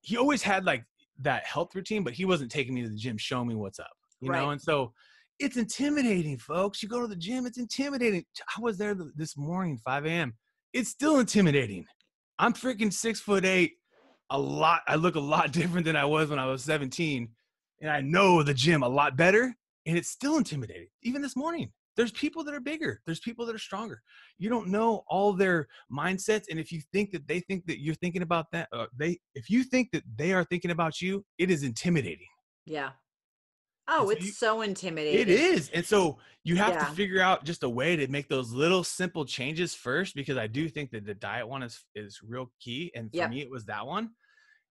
[0.00, 0.84] he always had like
[1.20, 3.90] that health routine, but he wasn't taking me to the gym, showing me what's up,
[4.20, 4.40] you right.
[4.40, 4.50] know?
[4.50, 4.92] And so
[5.38, 6.82] it's intimidating, folks.
[6.82, 8.24] You go to the gym, it's intimidating.
[8.56, 10.34] I was there this morning, 5 a.m.
[10.72, 11.84] It's still intimidating.
[12.38, 13.72] I'm freaking six foot eight.
[14.30, 14.82] A lot.
[14.88, 17.28] I look a lot different than I was when I was 17,
[17.80, 19.54] and I know the gym a lot better,
[19.86, 20.88] and it's still intimidating.
[21.02, 24.02] Even this morning, there's people that are bigger there's people that are stronger.
[24.38, 27.94] You don't know all their mindsets and if you think that they think that you're
[27.94, 31.50] thinking about that uh, they if you think that they are thinking about you it
[31.50, 32.28] is intimidating.
[32.64, 32.90] Yeah.
[33.88, 35.20] Oh so it's you, so intimidating.
[35.20, 36.84] it is and so you have yeah.
[36.84, 40.48] to figure out just a way to make those little simple changes first because i
[40.48, 43.30] do think that the diet one is is real key and for yep.
[43.30, 44.10] me it was that one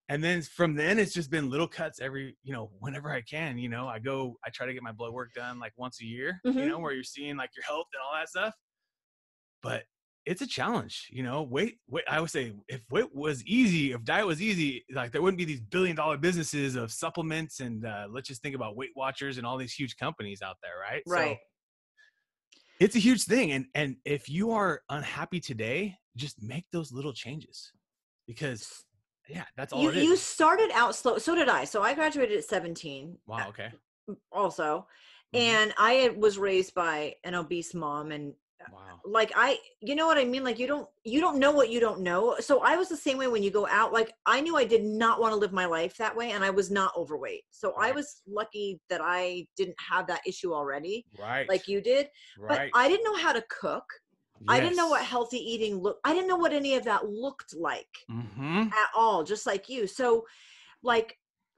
[0.09, 3.57] and then from then it's just been little cuts every you know whenever i can
[3.57, 6.05] you know i go i try to get my blood work done like once a
[6.05, 6.57] year mm-hmm.
[6.57, 8.53] you know where you're seeing like your health and all that stuff.
[9.63, 9.83] But
[10.25, 14.03] it's a challenge you know weight wait i would say if weight was easy if
[14.03, 18.07] diet was easy like there wouldn't be these billion dollar businesses of supplements and uh,
[18.09, 21.03] let's just think about weight watchers and all these huge companies out there right?
[21.07, 21.37] Right.
[21.37, 26.91] so, it's a huge thing and and if you are unhappy today just make those
[26.91, 27.71] little changes
[28.27, 28.84] because
[29.27, 31.17] yeah, that's all you, You started out slow.
[31.17, 31.65] So did I.
[31.65, 33.17] So I graduated at 17.
[33.27, 33.49] Wow.
[33.49, 33.71] Okay.
[34.31, 34.85] Also,
[35.33, 35.37] mm-hmm.
[35.37, 38.99] and I was raised by an obese mom and uh, wow.
[39.03, 41.81] like i you know what i mean like you don't you don't know what you
[41.81, 44.55] don't know so i was the same way when you go out like i knew
[44.55, 47.43] i did not want to live my life that way and i was not overweight
[47.51, 47.89] so right.
[47.89, 52.07] i was lucky that i didn't have that issue already right like you did
[52.39, 52.71] right.
[52.71, 53.83] but i didn't know how to cook
[54.47, 54.57] Yes.
[54.57, 56.01] I didn't know what healthy eating looked.
[56.05, 58.63] I didn't know what any of that looked like mm-hmm.
[58.67, 59.87] at all, just like you.
[59.87, 60.25] So,
[60.83, 61.17] like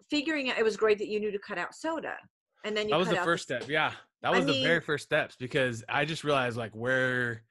[0.10, 2.16] figuring out, it was great that you knew to cut out soda,
[2.64, 3.70] and then you that was the first the, step.
[3.70, 7.44] Yeah, that was I the mean, very first steps because I just realized like where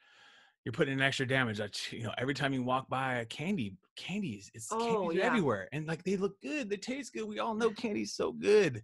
[0.67, 1.61] you're putting in extra damage.
[1.61, 5.27] Like you know, every time you walk by a candy, candies, it's oh, candies yeah.
[5.27, 7.23] everywhere, and like they look good, they taste good.
[7.23, 8.83] We all know candy's so good,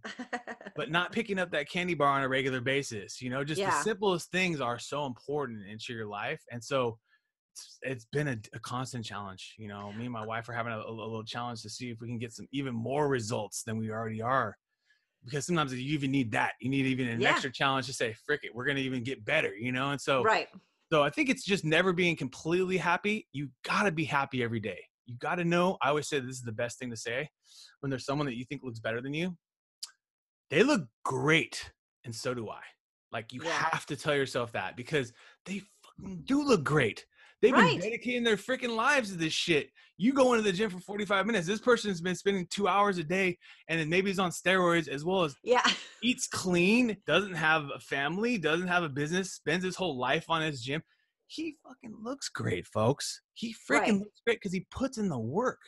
[0.77, 3.21] but not picking up that candy bar on a regular basis.
[3.21, 3.69] You know, just yeah.
[3.69, 6.97] the simplest things are so important into your life, and so
[7.51, 9.55] it's, it's been a, a, constant challenge.
[9.57, 11.91] You know, me and my uh wife are having a, a, little challenge to see
[11.91, 14.55] if we can get some even more results than we already are.
[15.25, 16.53] Because sometimes you even need that.
[16.61, 17.31] You need even an yeah.
[17.31, 19.99] extra challenge to say, "Frick it, we're going to even get better." You know, and
[19.99, 20.47] so right
[20.93, 23.27] so I think it's just never being completely happy.
[23.31, 24.77] You got to be happy every day.
[25.07, 25.75] You got to know.
[25.81, 27.31] I always say this is the best thing to say
[27.79, 29.35] when there's someone that you think looks better than you.
[30.51, 31.71] They look great,
[32.05, 32.61] and so do I.
[33.11, 33.49] Like you yeah.
[33.49, 35.11] have to tell yourself that because
[35.47, 35.63] they
[36.25, 37.07] do look great.
[37.43, 37.71] They've right.
[37.71, 39.69] been dedicating their freaking lives to this shit.
[39.97, 41.45] You go into the gym for 45 minutes.
[41.45, 43.37] This person's been spending two hours a day
[43.67, 45.61] and then maybe he's on steroids as well as yeah.
[46.01, 50.41] eats clean, doesn't have a family, doesn't have a business, spends his whole life on
[50.41, 50.81] his gym.
[51.27, 53.21] He fucking looks great, folks.
[53.33, 53.93] He freaking right.
[53.93, 55.59] looks great because he puts in the work.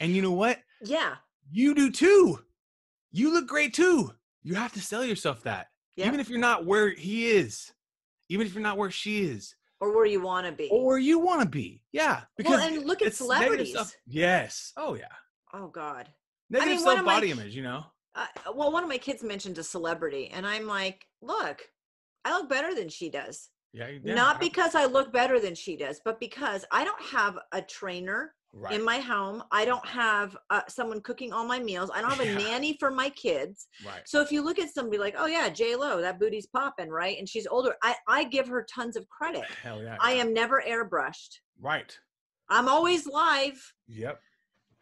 [0.00, 0.60] And you know what?
[0.82, 1.16] Yeah.
[1.50, 2.38] You do too.
[3.10, 4.12] You look great too.
[4.42, 5.66] You have to sell yourself that.
[5.98, 7.70] Even if you're not where he is,
[8.30, 10.68] even if you're not where she is or where you want to be.
[10.70, 13.76] or where you want to be yeah because well, and look at celebrities.
[14.06, 15.04] Yes oh yeah.
[15.52, 16.08] Oh god.
[16.48, 17.84] Negative I mean, self body image you know?
[18.14, 21.62] Uh, well one of my kids mentioned a celebrity and i'm like look
[22.24, 23.48] i look better than she does.
[23.72, 27.38] Yeah, yeah not because i look better than she does but because i don't have
[27.52, 28.74] a trainer right.
[28.74, 29.42] in my home.
[29.50, 31.90] I don't have uh, someone cooking all my meals.
[31.92, 32.38] I don't have a yeah.
[32.38, 33.66] nanny for my kids.
[33.84, 34.02] Right.
[34.04, 37.18] So if you look at somebody like, oh yeah, J Lo, that booty's popping, right?
[37.18, 37.74] And she's older.
[37.82, 39.44] I I give her tons of credit.
[39.62, 39.96] Hell yeah.
[40.00, 41.38] I am never airbrushed.
[41.60, 41.96] Right.
[42.50, 43.60] I'm always live.
[43.88, 44.20] Yep.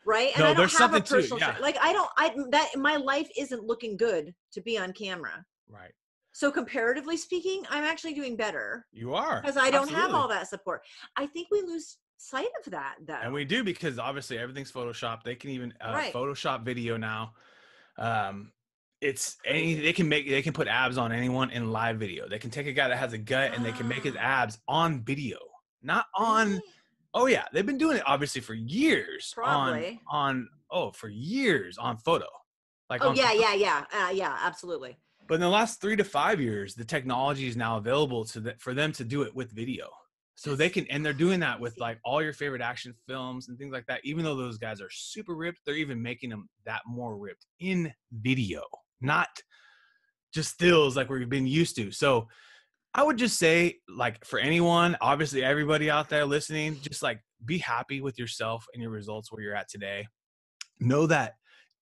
[0.06, 0.32] Right.
[0.34, 1.56] And no, I don't have a personal too, yeah.
[1.60, 5.44] like I don't I that my life isn't looking good to be on camera.
[5.68, 5.92] Right.
[6.32, 8.86] So comparatively speaking, I'm actually doing better.
[8.92, 9.40] You are.
[9.40, 10.00] Because I don't Absolutely.
[10.00, 10.80] have all that support.
[11.16, 13.14] I think we lose sight of that though.
[13.14, 15.22] And we do because obviously everything's Photoshop.
[15.22, 16.12] They can even uh, right.
[16.12, 17.32] Photoshop video now.
[17.96, 18.52] Um,
[19.00, 22.28] it's any they can make they can put abs on anyone in live video.
[22.28, 24.42] They can take a guy that has a gut and they can make his ah.
[24.42, 25.38] abs on video,
[25.82, 26.60] not on.
[27.14, 29.32] Oh yeah, they've been doing it obviously for years.
[29.34, 32.26] Probably on, on oh for years on photo.
[32.90, 34.98] Like oh yeah, yeah, yeah, uh, yeah, absolutely.
[35.26, 38.54] But in the last three to five years, the technology is now available to the,
[38.58, 39.88] for them to do it with video
[40.40, 43.58] so they can and they're doing that with like all your favorite action films and
[43.58, 46.80] things like that even though those guys are super ripped they're even making them that
[46.86, 48.62] more ripped in video
[49.02, 49.28] not
[50.32, 52.26] just stills like we've been used to so
[52.94, 57.58] i would just say like for anyone obviously everybody out there listening just like be
[57.58, 60.06] happy with yourself and your results where you're at today
[60.80, 61.34] know that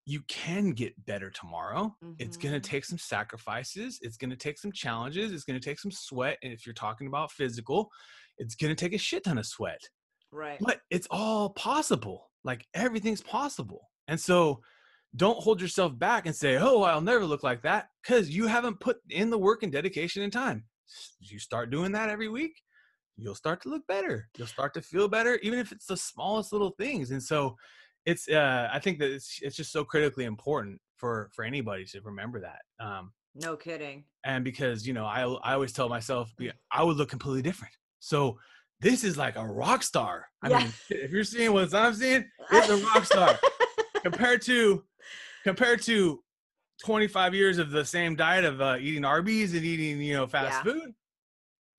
[0.05, 1.95] you can get better tomorrow.
[2.03, 2.15] Mm-hmm.
[2.19, 3.99] It's going to take some sacrifices.
[4.01, 5.33] It's going to take some challenges.
[5.33, 6.39] It's going to take some sweat.
[6.43, 7.91] And if you're talking about physical,
[8.39, 9.81] it's to take a shit ton of sweat.
[10.31, 10.59] Right.
[10.61, 12.31] But it's all possible.
[12.45, 13.91] Like everything's possible.
[14.09, 14.61] And so
[15.17, 18.81] don't hold yourself back and say, oh, I'll never look like that because you haven't
[18.81, 20.65] put in the work and dedication and time.
[21.21, 22.63] You start doing that every week,
[23.17, 24.29] you'll start to look better.
[24.37, 27.11] You'll start to feel better, even if it's the smallest little things.
[27.11, 27.57] And so
[28.07, 32.01] it's, uh, I think that it's, it's just so critically important for, for anybody to
[32.03, 32.61] remember that.
[32.85, 34.05] Um, no kidding.
[34.25, 36.33] And because, you know, I, I always tell myself,
[36.73, 37.75] I would look completely different.
[38.01, 38.39] So
[38.81, 40.27] this is like a rock star.
[40.43, 40.59] I yeah.
[40.59, 43.39] mean, if you're seeing what I'm seeing, it's a rock star
[44.03, 44.85] compared to
[45.45, 46.23] compared to
[46.85, 50.65] 25 years of the same diet of uh, eating Arby's and eating, you know, fast
[50.65, 50.73] yeah.
[50.73, 50.95] food.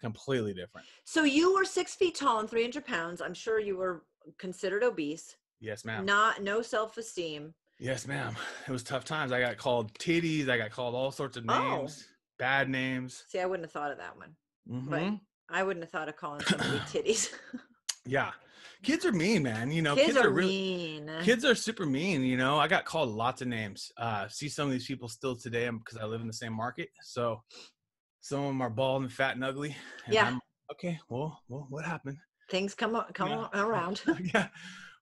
[0.02, 0.88] Completely different.
[1.06, 3.22] So you were six feet tall and 300 pounds.
[3.22, 4.04] I'm sure you were
[4.38, 5.36] considered obese.
[5.60, 6.06] Yes, ma'am.
[6.06, 7.54] Not no self esteem.
[7.80, 8.36] Yes, ma'am.
[8.68, 9.32] It was tough times.
[9.32, 10.50] I got called titties.
[10.50, 11.78] I got called all sorts of oh.
[11.78, 12.14] names, oh.
[12.38, 13.24] bad names.
[13.28, 14.36] See, I wouldn't have thought of that one.
[14.70, 14.90] Mm-hmm.
[14.90, 15.20] But
[15.52, 17.34] I wouldn't have thought of calling somebody titties.
[18.06, 18.32] yeah.
[18.82, 19.72] Kids are mean, man.
[19.72, 21.12] You know, kids, kids are, are, really mean.
[21.24, 22.24] Kids are super mean.
[22.24, 23.92] You know, I got called lots of names.
[23.98, 26.88] Uh, see some of these people still today because I live in the same market.
[27.04, 27.42] So
[28.22, 29.76] some of them are bald and fat and ugly.
[30.06, 30.28] And yeah.
[30.28, 30.40] I'm,
[30.72, 30.98] okay.
[31.10, 32.18] Well, well, what happened?
[32.50, 33.48] Things come come yeah.
[33.54, 34.02] around.
[34.34, 34.48] yeah.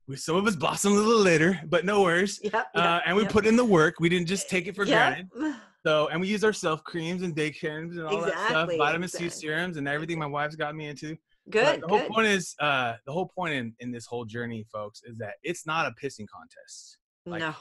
[0.07, 2.39] We, some of us blossom a little later, but no worries.
[2.41, 2.51] Yeah.
[2.53, 3.31] yep, uh, and we yep.
[3.31, 3.95] put in the work.
[3.99, 5.29] We didn't just take it for yep.
[5.35, 5.55] granted.
[5.88, 8.69] So, and we use our self creams and day creams and all exactly, that stuff,
[8.77, 9.29] vitamin exactly.
[9.29, 11.15] C serums and everything my wife's got me into.
[11.49, 11.79] Good.
[11.79, 12.09] But the whole good.
[12.09, 15.65] point is, uh, the whole point in, in this whole journey, folks, is that it's
[15.65, 16.97] not a pissing contest.
[17.25, 17.55] Like, no.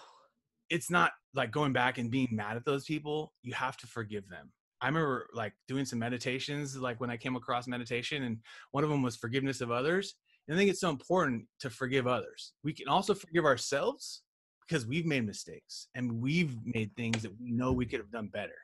[0.70, 3.33] It's not like going back and being mad at those people.
[3.43, 4.51] You have to forgive them.
[4.81, 8.39] I remember like doing some meditations, like when I came across meditation, and
[8.72, 10.16] one of them was forgiveness of others.
[10.49, 12.55] And I think it's so important to forgive others.
[12.64, 14.22] We can also forgive ourselves
[14.69, 18.29] because we've made mistakes and we've made things that we know we could have done
[18.29, 18.57] better.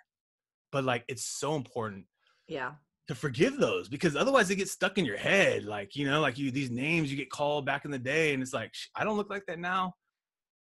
[0.70, 2.06] But like it's so important.
[2.48, 2.72] Yeah.
[3.08, 5.64] To forgive those because otherwise they get stuck in your head.
[5.64, 8.42] Like, you know, like you these names you get called back in the day and
[8.42, 9.94] it's like, I don't look like that now.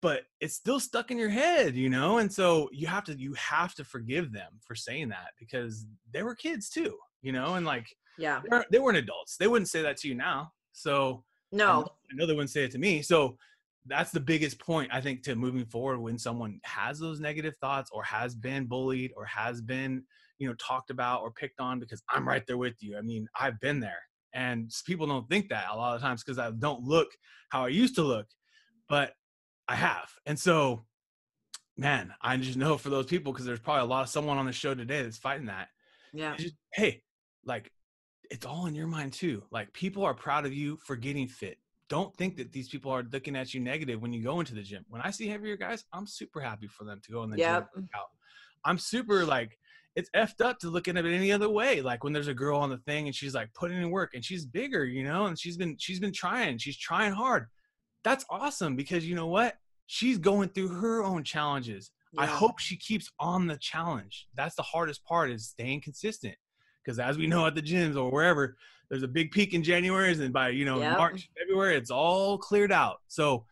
[0.02, 2.18] But it's still stuck in your head, you know?
[2.18, 6.22] And so you have to you have to forgive them for saying that because they
[6.22, 7.86] were kids too, you know, and like
[8.18, 9.36] yeah, they weren't adults.
[9.36, 10.52] They wouldn't say that to you now.
[10.72, 13.02] So no, I know they wouldn't say it to me.
[13.02, 13.36] So
[13.88, 17.90] that's the biggest point I think to moving forward when someone has those negative thoughts
[17.92, 20.02] or has been bullied or has been,
[20.38, 22.96] you know, talked about or picked on because I'm right there with you.
[22.96, 24.02] I mean, I've been there.
[24.34, 27.08] And people don't think that a lot of times because I don't look
[27.48, 28.26] how I used to look,
[28.88, 29.12] but
[29.66, 30.10] I have.
[30.26, 30.84] And so,
[31.76, 34.46] man, I just know for those people because there's probably a lot of someone on
[34.46, 35.68] the show today that's fighting that.
[36.12, 36.36] Yeah.
[36.36, 37.02] Just, hey,
[37.44, 37.70] like
[38.30, 39.42] it's all in your mind too.
[39.50, 41.58] Like people are proud of you for getting fit.
[41.88, 44.62] Don't think that these people are looking at you negative when you go into the
[44.62, 44.84] gym.
[44.88, 47.68] When I see heavier guys, I'm super happy for them to go in the yep.
[47.74, 47.88] gym.
[47.94, 48.06] Out.
[48.64, 49.56] I'm super like
[49.94, 51.80] it's effed up to look at it any other way.
[51.80, 54.24] Like when there's a girl on the thing and she's like putting in work and
[54.24, 57.46] she's bigger, you know, and she's been she's been trying, she's trying hard.
[58.04, 59.54] That's awesome because you know what?
[59.86, 61.92] She's going through her own challenges.
[62.12, 62.22] Yeah.
[62.22, 64.26] I hope she keeps on the challenge.
[64.34, 66.34] That's the hardest part is staying consistent
[66.86, 68.56] because as we know at the gyms or wherever,
[68.88, 70.96] there's a big peak in January, and by you know yep.
[70.96, 72.98] March, February, it's all cleared out.
[73.08, 73.44] So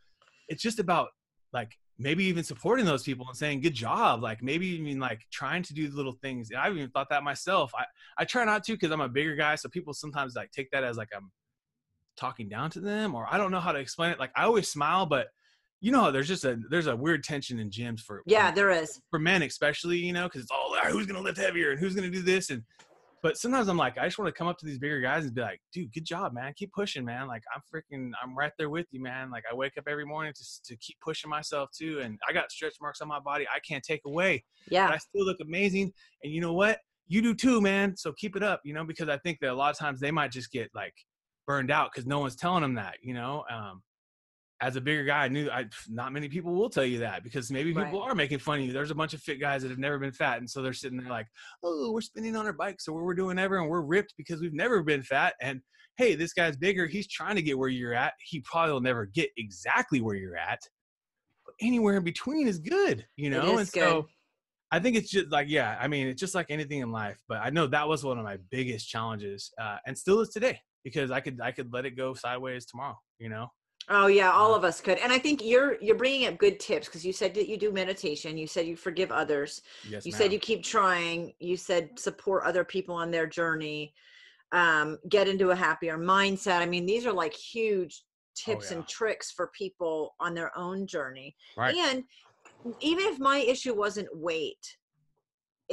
[0.48, 1.08] it's just about
[1.52, 4.22] like maybe even supporting those people and saying good job.
[4.22, 6.50] Like maybe even like trying to do little things.
[6.50, 7.72] And i've even thought that myself.
[7.76, 7.84] I
[8.18, 10.84] i try not to because i'm a bigger guy so people sometimes like take that
[10.84, 11.30] as like i'm
[12.16, 14.20] talking down to them or i don't know how to explain it.
[14.20, 15.28] Like i always smile but
[15.80, 19.00] you know there's just a there's a weird tension in gyms for yeah there is.
[19.10, 21.94] for men especially you know because it's all ah, who's gonna lift heavier and who's
[21.94, 22.50] gonna do this?
[22.50, 22.62] And
[23.24, 25.34] but sometimes I'm like, I just want to come up to these bigger guys and
[25.34, 26.52] be like, dude, good job, man.
[26.58, 27.26] Keep pushing, man.
[27.26, 29.30] Like I'm freaking, I'm right there with you, man.
[29.30, 32.00] Like I wake up every morning to, to keep pushing myself too.
[32.00, 33.46] And I got stretch marks on my body.
[33.48, 34.44] I can't take away.
[34.68, 34.88] Yeah.
[34.88, 35.90] But I still look amazing.
[36.22, 36.80] And you know what?
[37.06, 37.96] You do too, man.
[37.96, 40.10] So keep it up, you know, because I think that a lot of times they
[40.10, 40.94] might just get like
[41.46, 43.42] burned out because no one's telling them that, you know.
[43.50, 43.80] Um,
[44.60, 47.50] as a bigger guy, I knew I not many people will tell you that because
[47.50, 48.10] maybe people right.
[48.10, 48.72] are making fun of you.
[48.72, 50.98] There's a bunch of fit guys that have never been fat, and so they're sitting
[50.98, 51.26] there like,
[51.62, 54.54] "Oh, we're spinning on our bikes, or we're doing ever, and we're ripped because we've
[54.54, 55.60] never been fat." And
[55.96, 56.86] hey, this guy's bigger.
[56.86, 58.14] He's trying to get where you're at.
[58.24, 60.60] He probably will never get exactly where you're at,
[61.44, 63.58] but anywhere in between is good, you know.
[63.58, 63.82] and good.
[63.82, 64.06] so
[64.70, 67.20] I think it's just like, yeah, I mean, it's just like anything in life.
[67.28, 70.60] But I know that was one of my biggest challenges, uh, and still is today
[70.84, 73.48] because I could I could let it go sideways tomorrow, you know.
[73.88, 74.98] Oh yeah, all of us could.
[74.98, 77.70] And I think you're you're bringing up good tips because you said that you do
[77.70, 79.62] meditation, you said you forgive others.
[79.88, 83.92] Yes, you said you keep trying, you said support other people on their journey.
[84.52, 86.60] Um, get into a happier mindset.
[86.60, 88.78] I mean, these are like huge oh, tips oh, yeah.
[88.78, 91.34] and tricks for people on their own journey.
[91.56, 91.74] Right.
[91.74, 92.04] And
[92.80, 94.76] even if my issue wasn't weight,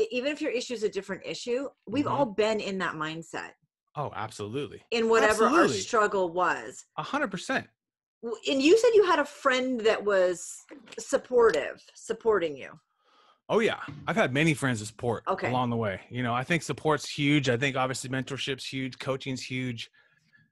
[0.09, 2.13] even if your issue is a different issue, we've mm-hmm.
[2.13, 3.51] all been in that mindset.
[3.95, 4.81] Oh, absolutely.
[4.91, 5.77] In whatever absolutely.
[5.77, 6.85] our struggle was.
[6.97, 7.67] A hundred percent
[8.23, 10.63] and you said you had a friend that was
[10.99, 12.69] supportive supporting you
[13.49, 15.49] oh yeah i've had many friends to support okay.
[15.49, 19.41] along the way you know i think support's huge i think obviously mentorship's huge coaching's
[19.41, 19.89] huge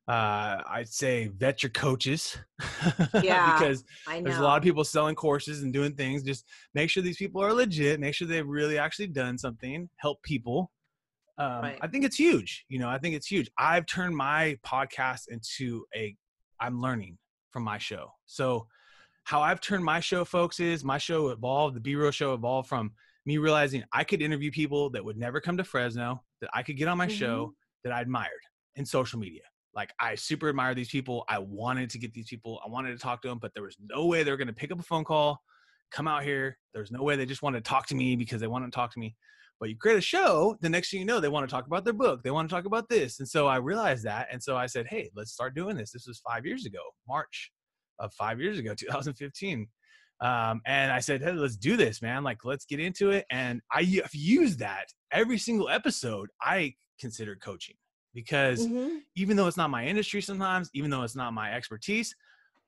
[0.10, 2.36] uh, I'd say vet your coaches.
[3.24, 6.24] Yeah, because there's a lot of people selling courses and doing things.
[6.24, 8.00] Just make sure these people are legit.
[8.00, 9.88] Make sure they've really actually done something.
[9.98, 10.72] Help people.
[11.38, 11.78] Um, right.
[11.82, 12.66] I think it's huge.
[12.70, 13.52] You know, I think it's huge.
[13.58, 16.16] I've turned my podcast into a.
[16.60, 17.18] I'm learning
[17.52, 18.12] from my show.
[18.26, 18.68] So
[19.24, 21.76] how I've turned my show, folks, is my show evolved.
[21.76, 22.92] The B Real show evolved from
[23.26, 26.78] me realizing I could interview people that would never come to Fresno, that I could
[26.78, 27.16] get on my mm-hmm.
[27.16, 28.30] show that I admired
[28.76, 29.44] in social media.
[29.76, 31.26] Like I super admire these people.
[31.30, 32.60] I wanted to get these people.
[32.66, 34.54] I wanted to talk to them, but there was no way they were going to
[34.54, 35.44] pick up a phone call,
[35.92, 36.58] come out here.
[36.74, 38.92] There's no way they just wanted to talk to me because they want to talk
[38.94, 39.16] to me.
[39.60, 41.84] But you create a show, the next thing you know, they want to talk about
[41.84, 42.24] their book.
[42.24, 43.20] They want to talk about this.
[43.20, 44.28] And so I realized that.
[44.32, 45.92] And so I said, hey, let's start doing this.
[45.92, 47.52] This was five years ago, March
[48.00, 49.68] of five years ago, 2015.
[50.22, 52.24] Um, and I said, hey, let's do this, man.
[52.24, 53.26] Like, let's get into it.
[53.32, 56.30] And I have used that every single episode.
[56.42, 57.76] I consider coaching
[58.14, 58.98] because mm-hmm.
[59.16, 62.14] even though it's not my industry sometimes, even though it's not my expertise,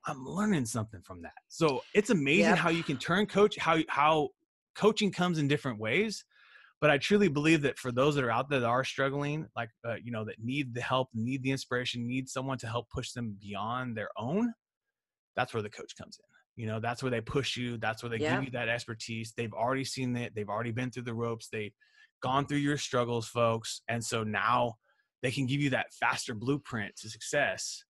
[0.06, 1.32] I'm learning something from that.
[1.48, 2.58] So it's amazing yep.
[2.58, 4.30] how you can turn coach, how, how
[4.74, 6.24] coaching comes in different ways
[6.82, 9.70] but i truly believe that for those that are out there that are struggling like
[9.88, 13.12] uh, you know that need the help need the inspiration need someone to help push
[13.12, 14.52] them beyond their own
[15.36, 16.62] that's where the coach comes in.
[16.62, 18.36] You know that's where they push you that's where they yeah.
[18.36, 19.32] give you that expertise.
[19.36, 21.72] They've already seen it they've already been through the ropes they've
[22.22, 24.74] gone through your struggles folks and so now
[25.22, 27.84] they can give you that faster blueprint to success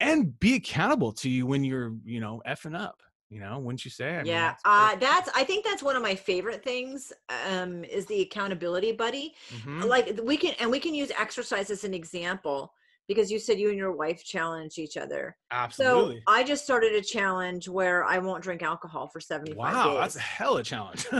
[0.00, 2.96] and be accountable to you when you're you know effing up
[3.30, 4.16] you know wouldn't you say?
[4.16, 7.12] I yeah mean, that's, uh, that's i think that's one of my favorite things
[7.50, 9.34] um is the accountability buddy.
[9.54, 9.82] Mm-hmm.
[9.82, 12.72] like we can and we can use exercise as an example
[13.06, 15.34] because you said you and your wife challenge each other.
[15.50, 16.16] Absolutely.
[16.16, 19.98] So i just started a challenge where i won't drink alcohol for 75 wow days.
[20.00, 21.06] that's a hell of a challenge.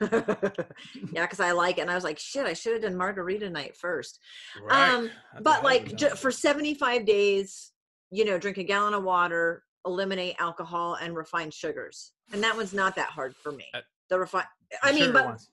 [1.12, 3.48] Yeah because i like it and i was like shit i should have done margarita
[3.50, 4.20] night first.
[4.62, 4.94] Right.
[4.94, 7.72] um that's but like for 75 days
[8.10, 12.12] you know drink a gallon of water eliminate alcohol and refined sugars.
[12.32, 13.66] And that one's not that hard for me.
[13.72, 14.44] Uh, the refine
[14.82, 15.48] I mean, but ones.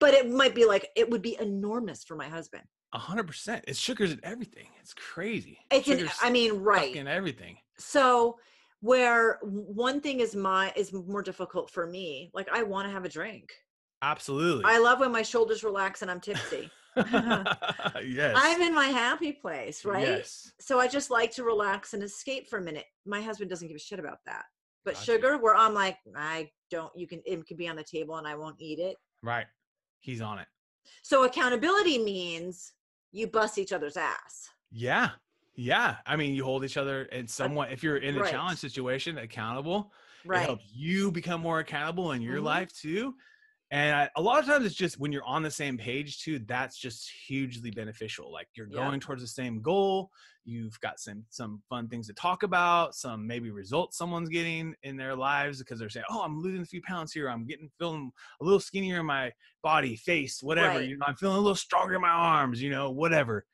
[0.00, 2.64] but it might be like it would be enormous for my husband.
[2.92, 3.64] A hundred percent.
[3.68, 4.68] It's sugars in everything.
[4.80, 5.58] It's crazy.
[5.70, 6.94] It's in, I mean, right.
[6.94, 7.58] In everything.
[7.78, 8.38] So
[8.80, 13.04] where one thing is my is more difficult for me, like I want to have
[13.04, 13.52] a drink.
[14.02, 14.64] Absolutely.
[14.64, 16.70] I love when my shoulders relax and I'm tipsy.
[18.04, 18.34] yes.
[18.36, 20.06] I'm in my happy place, right?
[20.06, 20.52] Yes.
[20.60, 22.84] So I just like to relax and escape for a minute.
[23.04, 24.44] My husband doesn't give a shit about that.
[24.84, 25.04] But Gotcha.
[25.04, 28.26] sugar, where I'm like, I don't, you can, it can be on the table and
[28.26, 28.96] I won't eat it.
[29.22, 29.46] Right.
[30.00, 30.46] He's on it.
[31.02, 32.72] So accountability means
[33.12, 34.48] you bust each other's ass.
[34.70, 35.10] Yeah.
[35.56, 35.96] Yeah.
[36.06, 38.30] I mean, you hold each other and somewhat, if you're in a right.
[38.30, 39.92] challenge situation, accountable,
[40.24, 40.46] it Right.
[40.46, 42.44] helps you become more accountable in your Mhm.
[42.44, 43.14] life too.
[43.72, 46.38] And I, a lot of times it's just when you're on the same page too,
[46.46, 48.32] that's just hugely beneficial.
[48.32, 48.76] Like you're Yeah.
[48.86, 50.10] going towards the same goal.
[50.44, 54.96] You've got some some fun things to talk about, some maybe results someone's getting in
[54.96, 57.28] their lives because they're saying, "Oh, I'm losing a few pounds here.
[57.28, 59.32] I'm getting feeling a little skinnier in my
[59.64, 60.78] body, face, whatever.
[60.78, 60.88] Right.
[60.88, 62.62] You know, I'm feeling a little stronger in my arms.
[62.62, 63.44] You know, whatever."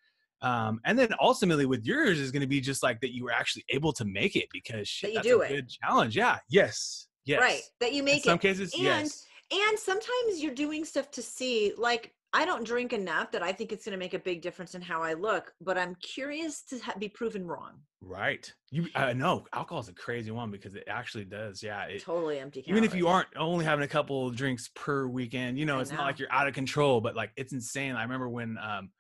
[0.43, 3.31] Um, and then ultimately with yours is going to be just like that you were
[3.33, 5.49] actually able to make it because shit, you that's do a it.
[5.49, 6.15] good challenge.
[6.17, 6.41] Yeah.
[6.51, 7.07] Yes.
[7.25, 7.41] Yes.
[7.41, 7.63] Right.
[7.81, 9.25] That you In make some cases, and yes.
[9.53, 13.73] And sometimes you're doing stuff to see like i don't drink enough that i think
[13.73, 16.79] it's going to make a big difference in how i look but i'm curious to
[16.79, 17.73] ha- be proven wrong
[18.05, 18.53] Right.
[18.71, 21.63] You I know alcohol is a crazy one because it actually does.
[21.63, 21.85] Yeah.
[21.85, 25.59] It, totally empty even if you aren't only having a couple of drinks per weekend,
[25.59, 27.95] you know, I it's not like you're out of control, but like it's insane.
[27.95, 28.91] I remember when um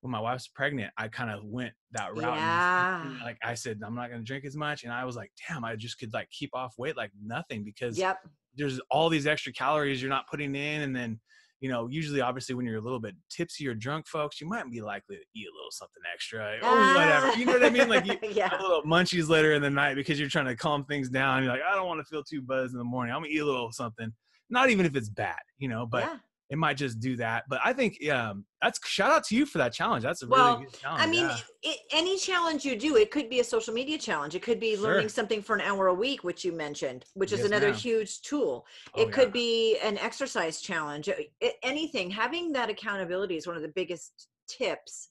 [0.00, 2.36] when my wife's pregnant, I kind of went that route.
[2.36, 3.18] Yeah.
[3.24, 4.84] like I said, I'm not gonna drink as much.
[4.84, 7.98] And I was like, damn, I just could like keep off weight like nothing because
[7.98, 8.18] yep
[8.56, 11.20] there's all these extra calories you're not putting in and then
[11.60, 14.70] you know usually obviously when you're a little bit tipsy or drunk folks you might
[14.70, 17.88] be likely to eat a little something extra or whatever you know what i mean
[17.88, 20.56] like you have yeah a little munchies later in the night because you're trying to
[20.56, 23.14] calm things down you're like i don't want to feel too buzzed in the morning
[23.14, 24.12] i'm gonna eat a little something
[24.50, 26.16] not even if it's bad you know but yeah.
[26.50, 29.58] It might just do that but i think um that's shout out to you for
[29.58, 31.36] that challenge that's a Well, really good challenge I mean, yeah.
[31.62, 34.34] it, any challenge you do, it could be a social media challenge.
[34.34, 35.08] It could be learning Sure.
[35.10, 37.76] something for an hour a week, which you mentioned, which is another ma'am.
[37.76, 38.66] huge tool.
[38.94, 39.32] Oh, it could yeah.
[39.44, 41.08] be an exercise challenge.
[41.08, 42.10] It- anything.
[42.10, 45.10] Having that accountability is one of the biggest tips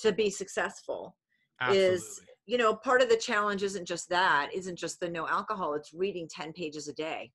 [0.00, 1.16] to be successful.
[1.70, 5.74] is- You know, part of the challenge isn't just that, isn't just the no alcohol.
[5.74, 7.30] It's reading ten pages a day.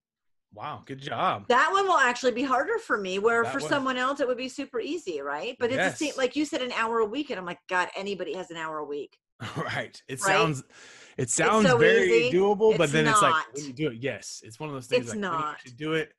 [0.57, 3.69] Wow good job That one will actually be harder for me, where That for one-
[3.69, 5.55] someone else it would be super easy, right?
[5.59, 7.89] But it's the same, like you said, an hour a week, and I'm like, God,
[7.95, 9.15] anybody has an hour a week.
[9.55, 10.33] right it Right?
[10.33, 10.63] sounds
[11.17, 12.35] it sounds so very easy.
[12.37, 14.87] doable but It's then it's like when you do it yes it's one of those
[14.87, 15.57] things It's like when you not.
[15.77, 16.11] do it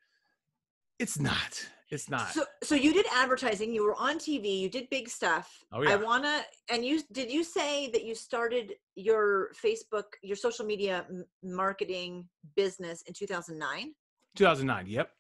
[1.00, 3.72] it's not it's not So, so you did advertising.
[3.72, 4.60] You were on TV.
[4.60, 5.46] You did big stuff.
[5.72, 5.92] Oh, yeah.
[5.92, 6.42] I wanna.
[6.70, 11.06] And you did you say that you started your Facebook, your social media
[11.42, 13.94] marketing business in 2009?
[14.38, 15.10] 2009 yep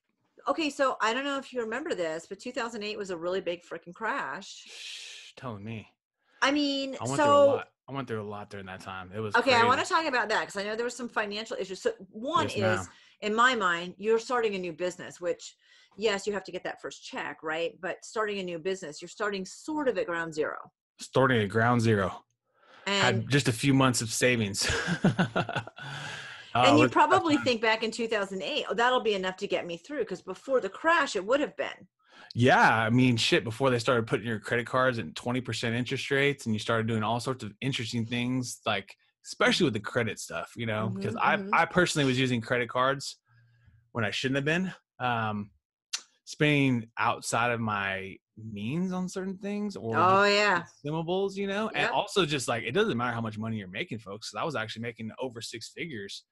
[0.48, 3.60] Okay, so I don't know if you remember this, but 2008 was a really big
[3.64, 4.64] freaking crash.
[4.66, 5.88] Shh, telling me
[6.40, 8.80] I mean, i went through a so lot i went through a lot during that
[8.80, 10.96] time it was okay, I want to talk about that because I know there was
[10.96, 11.80] some financial issues.
[11.82, 12.88] So one Yes, is, ma'am.
[13.22, 15.56] in my mind, you're starting a new business, which
[15.96, 17.72] yes, you have to get that first check, right?
[17.80, 20.56] But starting a new business, you're starting sort of at ground zero.
[21.00, 22.24] starting at ground zero
[22.86, 24.58] And had just a few months of savings
[26.62, 30.00] And you probably think back in 2008, oh, that'll be enough to get me through
[30.00, 31.88] because before the crash, it would have been.
[32.34, 33.44] Yeah, I mean, shit.
[33.44, 36.86] Before they started putting your credit cards at twenty percent interest rates, and you started
[36.86, 41.16] doing all sorts of interesting things, like especially with the credit stuff, you know, because
[41.16, 41.52] Mhm, I mhm.
[41.52, 43.16] I personally was using credit cards
[43.92, 45.52] when I shouldn't have been, um,
[46.24, 51.88] spending outside of my means on certain things, or Oh yeah, consumables, you know, and
[51.88, 54.34] also just like it doesn't matter how much money you're making, folks.
[54.34, 56.24] I was actually making over six figures.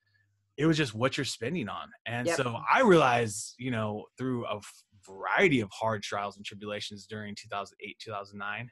[0.57, 2.37] It was just what you're spending on, and Yep.
[2.37, 4.61] so I realized, you know, through a
[5.07, 8.71] variety of hard trials and tribulations during 2008, 2009,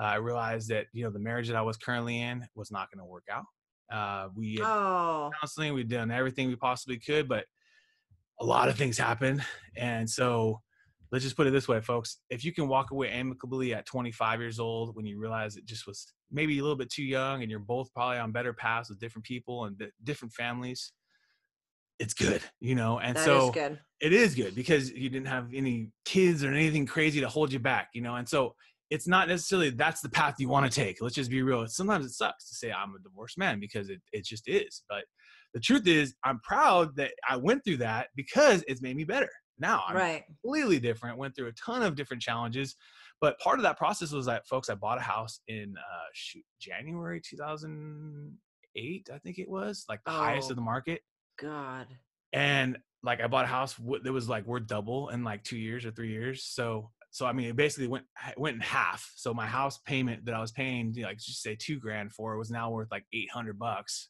[0.00, 2.90] uh, I realized that you know the marriage that I was currently in was not
[2.90, 3.44] going to work out.
[3.92, 7.44] Uh, we had oh counseling, we'd done everything we possibly could, but
[8.40, 9.44] a lot of things happened,
[9.76, 10.60] and so
[11.12, 12.18] let's just put it this way, folks.
[12.30, 15.86] If you can walk away amicably at 25 years old when you realize it just
[15.86, 19.00] was maybe a little bit too young and you're both probably on better paths with
[19.00, 20.92] different people and di- different families,
[22.00, 22.98] it's good, you know?
[22.98, 23.78] And that is so good.
[24.00, 27.60] it is good because you didn't have any kids or anything crazy to hold you
[27.60, 28.16] back, you know?
[28.16, 28.56] And so
[28.90, 31.00] it's not necessarily that's the path you want to take.
[31.00, 31.64] Let's just be real.
[31.68, 34.82] Sometimes it sucks to say I'm a divorced man because it, it just is.
[34.88, 35.04] But
[35.54, 39.28] the truth is, I'm proud that I went through that because it's made me better.
[39.60, 40.24] Now I'm Right.
[40.26, 41.18] completely different.
[41.18, 42.74] Went through a ton of different challenges,
[43.20, 46.44] but part of that process was that, folks, I bought a house in uh, shoot
[46.58, 50.52] January 2008, I think it was, like the highest Oh.
[50.52, 51.02] of the market,
[51.40, 51.86] God.
[52.32, 55.86] and like I bought a house that was like worth double in like two years
[55.86, 56.44] or three years.
[56.44, 58.04] So, so I mean, it basically went
[58.36, 59.10] went in half.
[59.16, 62.12] So my house payment that I was paying, you know, like just say two grand
[62.12, 64.08] for, was now worth like eight hundred bucks.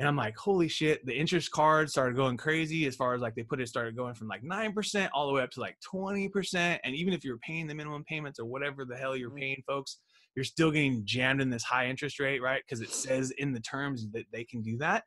[0.00, 3.34] And I'm like, holy shit, the interest card started going crazy as far as like
[3.34, 6.78] they put it started going from like 9% all the way up to like 20%.
[6.82, 9.38] And even if you're paying the minimum payments or whatever the hell you're mm.
[9.38, 9.98] paying, folks,
[10.34, 12.62] you're still getting jammed in this high interest rate, right?
[12.66, 15.04] Because it says in the terms that they can do that.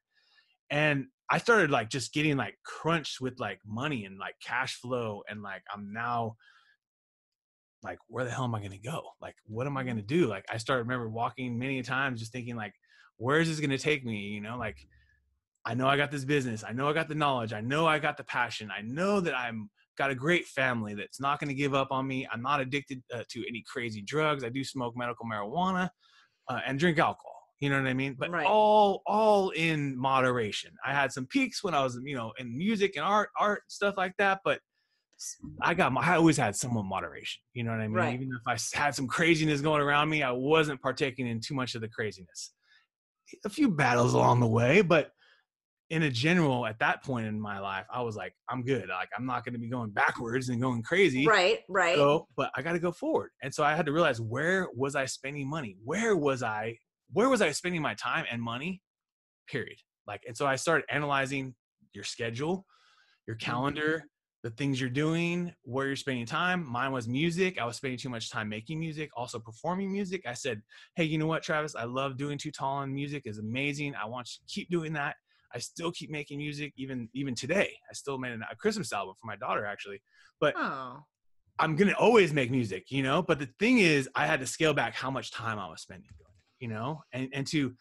[0.74, 5.21] And I started like just getting like crunched with like money and like cash flow.
[5.30, 6.36] And like I'm now
[7.84, 9.03] like, where the hell am I gonna go?
[9.21, 10.26] Like, what am I gonna do?
[10.26, 12.74] Like I started remember walking many times just thinking like,
[13.17, 14.17] where is this going to take me?
[14.17, 14.78] You know, like
[15.65, 16.63] I know I got this business.
[16.67, 17.53] I know I got the knowledge.
[17.53, 18.69] I know I got the passion.
[18.76, 22.07] I know that I'm got a great family that's not going to give up on
[22.07, 22.28] me.
[22.32, 24.43] I'm not addicted uh, to any crazy drugs.
[24.43, 25.89] I do smoke medical marijuana
[26.49, 27.32] uh, and drink alcohol.
[27.64, 28.16] You know what I mean?
[28.20, 28.45] But right.
[28.45, 30.72] all all in moderation.
[30.86, 33.95] I had some peaks when I was, you know, in music and art, art stuff
[33.97, 34.39] like that.
[34.43, 34.59] But
[35.61, 37.41] I got my, I always had some moderation.
[37.53, 37.95] You know what I mean?
[37.95, 38.14] Right.
[38.16, 41.76] Even if I had some craziness going around me, I wasn't partaking in too much
[41.76, 42.51] of the craziness
[43.45, 45.11] a few battles along the way, but
[45.89, 48.89] in a general, at that point in my life, I was like, I'm good.
[48.89, 51.28] Like, I'm not going to be going backwards and going crazy.
[51.28, 51.95] Right, right.
[51.95, 53.30] So, but I got to go forward.
[53.43, 55.78] And so I had to realize where was I spending money?
[55.84, 56.78] Where was I,
[57.14, 58.82] where was I spending my time and money?
[59.47, 59.78] Period.
[60.07, 61.55] Like, and so I started analyzing
[61.93, 62.66] your schedule,
[63.28, 63.51] your mm-hmm.
[63.51, 64.03] calendar,
[64.43, 66.70] the things you're doing, where you're spending time.
[66.70, 67.59] Mine was music.
[67.59, 70.24] I was spending too much time making music, also performing music.
[70.28, 70.61] I said,
[70.95, 71.76] Hey, you know what, Travis?
[71.76, 73.95] I love doing Too Tall on music is amazing.
[73.95, 75.16] I want you to keep doing that.
[75.55, 77.72] I still keep making music even even today.
[77.89, 80.01] I still made a Christmas album for my daughter actually.
[80.41, 81.03] But oh.
[81.59, 83.22] I'm gonna always make music, you know.
[83.22, 86.09] But the thing is, I had to scale back how much time I was spending
[86.64, 87.74] you know, and and to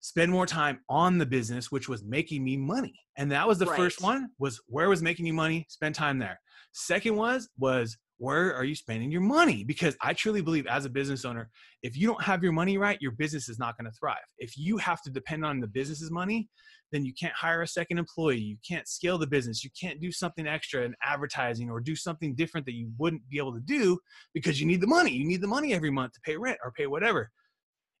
[0.00, 2.94] spend more time on the business which was making me money.
[3.16, 3.78] And that was the right.
[3.78, 5.64] first one was where was making you money?
[5.70, 6.38] Spend time there.
[6.72, 9.64] Second was was where are you spending your money?
[9.64, 11.48] Because i truly believe as a business owner
[11.82, 14.28] if you don't have your money right your business is not going to thrive.
[14.36, 16.46] If you have to depend on the business's money
[16.92, 18.38] then you can't hire a second employee.
[18.38, 19.64] You can't scale the business.
[19.64, 23.38] You can't do something extra in advertising or do something different that you wouldn't be
[23.38, 23.98] able to do
[24.34, 25.10] because you need the money.
[25.10, 27.30] You need the money every month to pay rent or pay whatever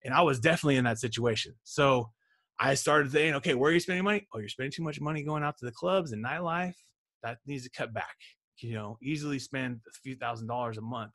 [0.06, 1.54] and I was definitely in that situation.
[1.64, 2.10] So
[2.58, 4.26] I started saying, okay, where are you spending money?
[4.32, 6.76] Oh, you're spending too much money going out to the clubs and nightlife.
[7.22, 8.16] That needs to cut back.
[8.58, 11.12] You know, easily spend a few thousand dollars a month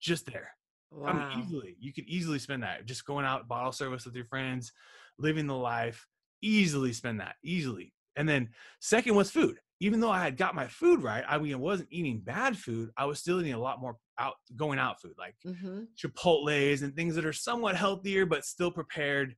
[0.00, 0.50] just there.
[0.92, 1.08] Wow.
[1.08, 1.76] I mean, easily.
[1.80, 2.86] You could easily spend that.
[2.86, 4.70] Just going out bottle service with your friends,
[5.18, 6.06] living the life.
[6.40, 7.34] Easily spend that.
[7.42, 7.92] Easily.
[8.14, 11.52] And then second was food even though I had got my food right, I mean,
[11.52, 12.90] I wasn't eating bad food.
[12.96, 15.82] I was still eating a lot more out going out food, like mm-hmm.
[15.96, 19.34] Chipotle's and things that are somewhat healthier but still prepared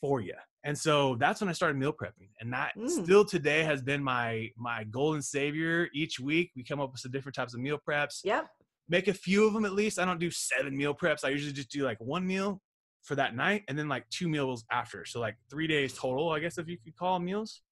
[0.00, 0.34] for you.
[0.64, 2.88] And so that's when I started meal prepping, and that mm.
[2.88, 5.88] still today has been my my golden savior.
[5.94, 8.20] Each week we come up with some different types of meal preps.
[8.24, 8.46] Yep.
[8.88, 9.98] Make a few of them at least.
[9.98, 11.24] I don't do seven meal preps.
[11.24, 12.60] I usually just do like one meal
[13.02, 15.04] for that night, and then like two meals after.
[15.04, 17.62] So like three days total, I guess if you could call meals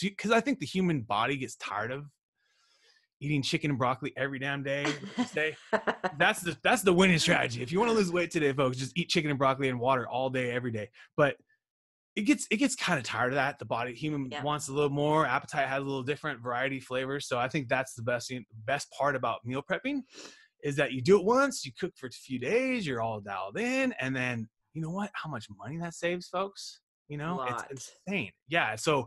[0.00, 2.06] because I think the human body gets tired of
[3.22, 4.86] eating chicken and broccoli every damn day.
[5.32, 5.56] day.
[6.18, 7.62] that's the that's the winning strategy.
[7.62, 10.08] If you want to lose weight today, folks, just eat chicken and broccoli and water
[10.08, 10.90] all day, every day.
[11.16, 11.36] But
[12.16, 13.58] it gets it gets kind of tired of that.
[13.58, 14.42] The body human yeah.
[14.42, 15.24] wants a little more.
[15.24, 17.26] Appetite has a little different variety flavors.
[17.28, 18.32] So I think that's the best
[18.66, 20.02] best part about meal prepping
[20.62, 23.58] is that you do it once, you cook for a few days, you're all dialed
[23.58, 25.10] in, and then you know what?
[25.14, 26.80] How much money that saves, folks?
[27.12, 28.30] You know, it's insane.
[28.48, 28.74] Yeah.
[28.74, 29.06] So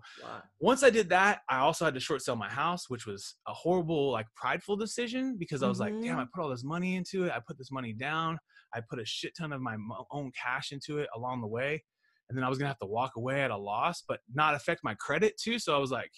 [0.59, 3.51] once I did that, I also had to short sell my house, which was a
[3.51, 5.95] horrible, like prideful decision because I was mm-hmm.
[5.95, 6.29] like, damn, I mm-hmm.
[6.35, 7.31] put all this money into it.
[7.31, 8.37] I put this money down.
[8.75, 9.75] I put a shit ton of my
[10.11, 11.83] own cash into it along the way.
[12.29, 14.53] And then I was going to have to walk away at a loss, but not
[14.53, 15.57] affect my credit too.
[15.57, 16.11] So I was like,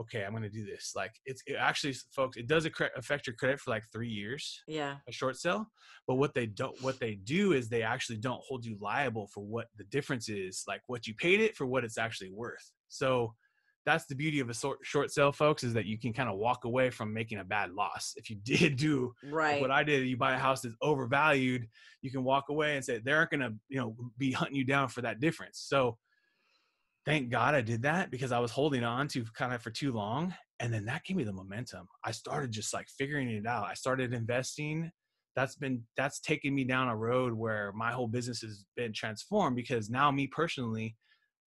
[0.00, 0.92] okay, I'm going to do this.
[0.96, 2.66] Like it's it actually, folks, it does
[2.96, 4.62] affect your credit for like three years.
[4.66, 4.96] Yeah.
[5.08, 5.70] A short sale.
[6.06, 9.42] But what they don't, what they do is they actually don't hold you liable for
[9.44, 12.72] what the difference is, like what you paid it for what it's actually worth.
[12.88, 13.34] So
[13.84, 16.36] that's the beauty of a short, short sale, folks, is that you can kind of
[16.36, 18.14] walk away from making a bad loss.
[18.16, 19.60] If you did do right.
[19.60, 21.66] what I did, you buy a house that's overvalued,
[22.00, 24.64] you can walk away and say they aren't going to, you know, be hunting you
[24.64, 25.64] down for that difference.
[25.66, 25.98] So
[27.06, 29.92] thank God I did that because I was holding on to kind of for too
[29.92, 30.34] long.
[30.60, 31.88] And then that gave me the momentum.
[32.04, 33.66] I started just like figuring it out.
[33.66, 34.90] I started investing.
[35.34, 39.56] That's been, that's taken me down a road where my whole business has been transformed
[39.56, 40.96] because now, me personally,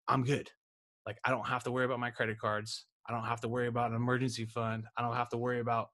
[0.08, 0.50] I'm good.
[1.06, 2.88] Like, I don't have to worry about my credit cards.
[3.08, 4.86] I don't have to worry about an emergency fund.
[4.98, 5.90] I don't have to worry about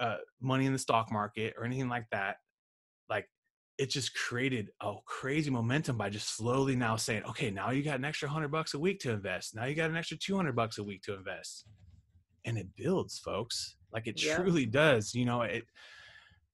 [0.00, 2.36] uh, money in the stock market or anything like that.
[3.76, 7.98] It just created a crazy momentum by just slowly now saying, okay, now you got
[7.98, 9.54] an extra hundred bucks a week to invest.
[9.54, 11.66] Now you got an extra 200 bucks a week to invest.
[12.44, 14.36] And it builds folks like it yeah.
[14.36, 15.14] truly does.
[15.14, 15.64] You know, it,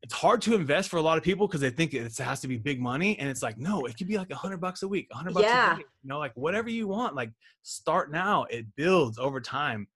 [0.03, 2.49] it's hard to invest for a lot of people because they think it has to
[2.49, 4.89] be big money and it's like no it could be like a hundred bucks a
[4.89, 5.75] week a hundred bucks yeah.
[5.75, 7.31] a day you know like whatever you want like
[7.63, 9.87] start now it builds over time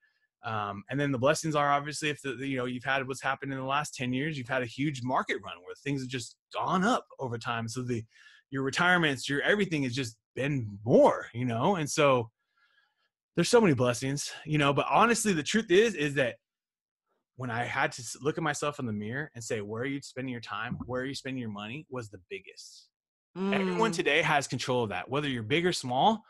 [0.45, 3.53] um, and then the blessings are obviously if the you know you've had what's happened
[3.53, 6.37] in the last 10 years you've had a huge market run where things have just
[6.53, 8.05] gone up over time so the
[8.51, 12.31] your retirements your everything has just been more you know and so
[13.37, 16.37] there's so many blessings you know but honestly the truth is is that
[17.37, 20.01] when I had to look at myself in the mirror and say, where are you
[20.01, 20.79] spending your time?
[20.87, 21.87] Where are you spending your money?
[21.91, 22.89] was the biggest.
[23.37, 23.53] Mm.
[23.53, 25.09] Everyone today has control of that.
[25.09, 26.23] Whether you're big or small,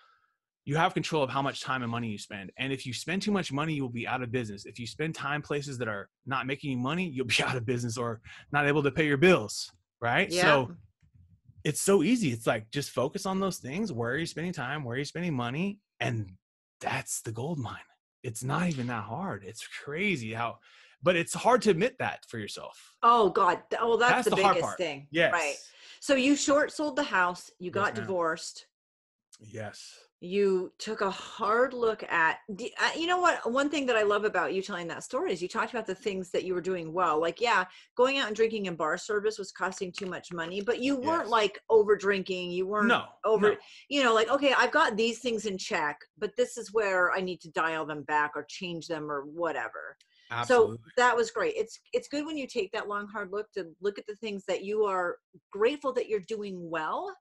[0.65, 2.51] you have control of how much time and money you spend.
[2.59, 4.65] And if you spend too much money, you'll be out of business.
[4.65, 7.67] If you spend time places that are not making you money, you'll be out of
[7.67, 8.21] business or
[8.53, 9.71] not able to pay your bills.
[10.01, 10.31] Right.
[10.31, 10.43] Yeah.
[10.43, 10.77] So
[11.65, 12.31] it's so easy.
[12.31, 13.93] It's like just focus on those things.
[13.93, 14.85] Where are you spending time?
[14.85, 15.81] Where are you spending money?
[16.01, 16.33] And
[16.81, 17.79] that's the gold mine.
[18.23, 19.45] It's not even that hard.
[19.45, 20.59] It's crazy how
[21.03, 22.97] but it's hard to admit that for yourself.
[23.03, 23.61] Oh God.
[23.79, 25.07] Oh, that's, that's the, the biggest thing.
[25.11, 25.33] Yes.
[25.35, 25.57] Right.
[26.01, 28.67] So you short sold the house, you got yes, divorced.
[29.41, 29.99] Yes.
[30.21, 33.51] You took a hard look at, uh, you know what?
[33.51, 35.95] One thing that I love about you telling that story is you talked about the
[35.95, 37.21] things that you were doing well.
[37.21, 37.65] Like, yeah,
[37.97, 41.29] going out and drinking in bar service was costing too much money, but you weren't
[41.29, 42.53] like over drinking.
[42.53, 43.57] You weren't no, over, no.
[43.91, 47.21] you know, like, okay, I've got these things in check, but this is where I
[47.21, 49.97] need to dial them back or change them or whatever.
[50.31, 50.77] Absolutely.
[50.77, 51.55] So that was great.
[51.55, 54.45] It's it's good when you take that long hard look to look at the things
[54.49, 55.19] that you are
[55.53, 57.15] grateful that you're doing well.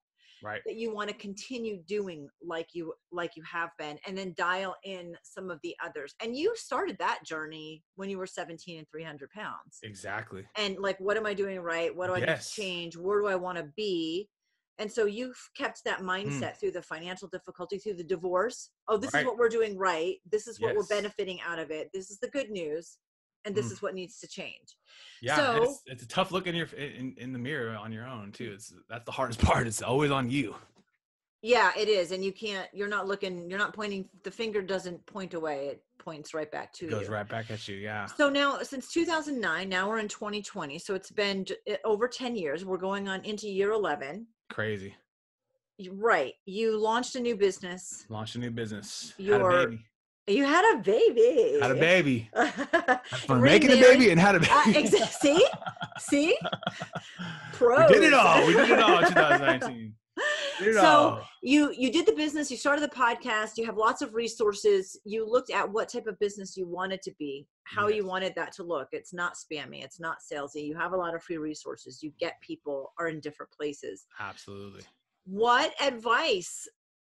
[0.44, 0.62] Right.
[0.66, 4.76] That you want to continue doing like you like you have been and then dial
[4.84, 6.14] in some of the others.
[6.22, 9.80] And you started that journey when you were 17 and 300 pounds.
[9.84, 10.44] Exactly.
[10.58, 11.96] And like what am I doing right?
[11.96, 12.28] What do I yes.
[12.28, 12.98] need to change?
[12.98, 14.28] Where do I want to be?
[14.80, 16.06] And so you've kept that mm.
[16.06, 16.60] mindset mm.
[16.60, 18.70] through the financial difficulty, through the divorce.
[18.88, 19.22] Oh, this right.
[19.22, 20.16] is what we're doing right.
[20.30, 20.78] This is what yes.
[20.78, 21.90] we're benefiting out of it.
[21.94, 22.98] This is the good news,
[23.46, 23.72] and this mm.
[23.74, 24.78] is what needs to change.
[25.22, 28.06] Yeah, so, it's, it's, a tough look in your in, in the mirror on your
[28.06, 28.52] own too.
[28.54, 29.68] It's that's the hardest part.
[29.68, 30.56] It's always on you.
[31.42, 32.70] Yeah, it is, and you can't.
[32.74, 33.50] You're not looking.
[33.50, 34.08] You're not pointing.
[34.24, 35.68] The finger doesn't point away.
[35.68, 36.92] It points right back to you.
[36.92, 37.14] it goes you.
[37.14, 37.76] right back at you.
[37.76, 38.06] Yeah.
[38.06, 40.80] So now, since 2009, now we're in 2020.
[40.80, 41.46] So it's been
[41.86, 42.66] over 10 years.
[42.66, 44.96] We're going on into year 11 Crazy.
[45.92, 46.34] Right.
[46.46, 48.06] You launched a new business.
[48.10, 49.14] Launched a new business.
[49.18, 49.86] You're, had a baby.
[50.28, 51.60] You had a baby.
[51.62, 52.30] Had a baby.
[53.28, 54.52] From making a baby and had a baby.
[54.52, 55.46] Uh, exa- see?
[56.00, 56.38] See?
[57.52, 57.88] pro.
[57.88, 58.48] We did it all.
[58.48, 59.96] We did it all in 2019.
[60.74, 64.96] so you you did the business you started the podcast you have lots of resources
[65.06, 67.98] you looked at what type of business you wanted to be how yes.
[67.98, 71.16] you wanted that to look it's not spammy it's not salesy you have a lot
[71.16, 74.84] of free resources you get people are in different places absolutely
[75.26, 76.68] what advice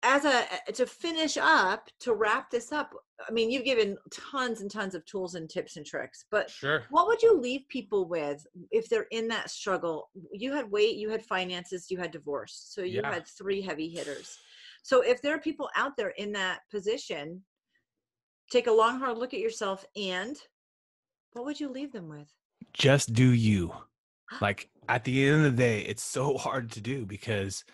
[0.02, 2.94] as a to finish up to wrap this up
[3.28, 6.84] i mean you've given tons and tons of tools and tips and tricks but sure.
[6.90, 10.08] what would you leave people with if they're in that struggle?
[10.32, 13.12] You had weight you had finances you had divorce so you yeah.
[13.12, 14.38] had three heavy hitters.
[14.82, 17.42] So if there are people out there in that position
[18.50, 20.36] take a long hard look at yourself and
[21.32, 22.32] what would you leave them with?
[22.72, 23.72] Just do you.
[24.42, 27.64] Like at the end of the day it's so hard to do because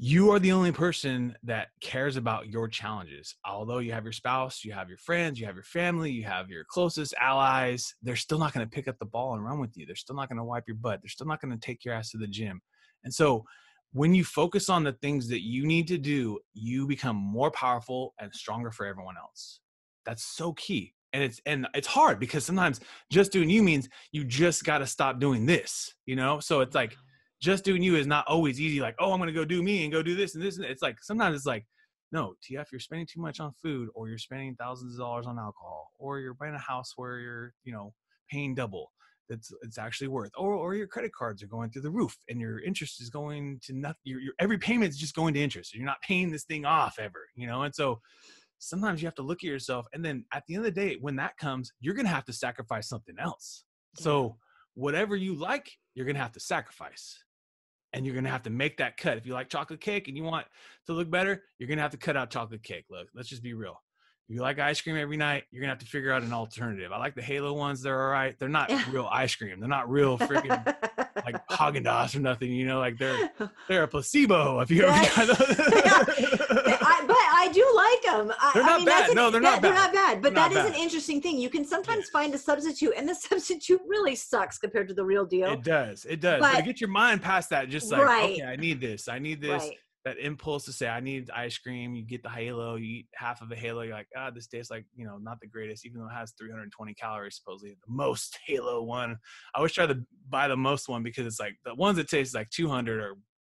[0.00, 3.34] you are the only person that cares about your challenges.
[3.44, 6.48] Although you have your spouse, you have your friends, you have your family, you have
[6.48, 9.76] your closest allies, they're still not going to pick up the ball and run with
[9.76, 9.86] you.
[9.86, 11.00] They're still not going to wipe your butt.
[11.02, 12.60] They're still not going to take your ass to the gym.
[13.02, 13.44] And so
[13.92, 18.14] when you focus on the things that you need to do, you become more powerful
[18.20, 19.58] and stronger for everyone else.
[20.06, 20.94] That's so key.
[21.12, 22.80] And it's and it's hard because sometimes
[23.10, 26.38] just doing you means you just got to stop doing this, you know?
[26.38, 26.96] So it's like
[27.40, 28.80] just doing you is not always easy.
[28.80, 30.56] Like, oh, I'm going to go do me and go do this and this.
[30.56, 31.64] And it's like, sometimes it's like,
[32.10, 35.38] no, TF, you're spending too much on food or you're spending thousands of dollars on
[35.38, 37.92] alcohol or you're buying a house where you're, you know,
[38.30, 38.90] paying double.
[39.28, 42.40] That's it's actually worth, or or your credit cards are going through the roof, and
[42.40, 44.00] your interest is going to nothing.
[44.04, 45.74] Your, your every payment is just going to interest.
[45.74, 47.64] You're not paying this thing off ever, you know.
[47.64, 48.00] And so,
[48.58, 50.96] sometimes you have to look at yourself, and then at the end of the day,
[51.02, 53.64] when that comes, you're gonna have to sacrifice something else.
[53.96, 54.38] So
[54.72, 57.22] whatever you like, you're gonna have to sacrifice
[57.92, 59.16] and you're gonna have to make that cut.
[59.16, 60.46] If you like chocolate cake and you want
[60.86, 62.86] to look better, you're gonna have to cut out chocolate cake.
[62.90, 63.80] Look, let's just be real.
[64.28, 66.92] If you like ice cream every night, you're gonna have to figure out an alternative.
[66.92, 68.38] I like the Halo ones; they're all right.
[68.38, 69.58] They're not real ice cream.
[69.58, 70.66] They're not real freaking
[71.24, 72.52] like Haagen Dazs or nothing.
[72.52, 73.30] You know, like they're
[73.68, 74.60] they're a placebo.
[74.60, 75.38] If you ever got those.
[75.40, 78.36] I, but I do like them.
[78.38, 79.08] I, they're not I mean, bad.
[79.08, 79.64] An, no, they're not bad.
[79.64, 80.20] They're not bad.
[80.20, 80.66] But that is bad.
[80.66, 81.38] an interesting thing.
[81.38, 82.20] You can sometimes yeah.
[82.20, 85.52] find a substitute, and the substitute really sucks compared to the real deal.
[85.52, 86.04] It does.
[86.04, 86.40] It does.
[86.40, 88.32] But, but get your mind past that, just like, right.
[88.32, 89.08] okay, I need this.
[89.08, 89.62] I need this.
[89.62, 89.78] Right
[90.08, 91.94] that impulse to say I need ice cream.
[91.94, 93.82] You get the halo, you eat half of a halo.
[93.82, 96.32] You're like, ah, this tastes like you know not the greatest, even though it has
[96.38, 97.76] 320 calories supposedly.
[97.86, 99.16] The most halo one.
[99.54, 102.34] I always try to buy the most one because it's like the ones that taste
[102.34, 103.14] like 200 are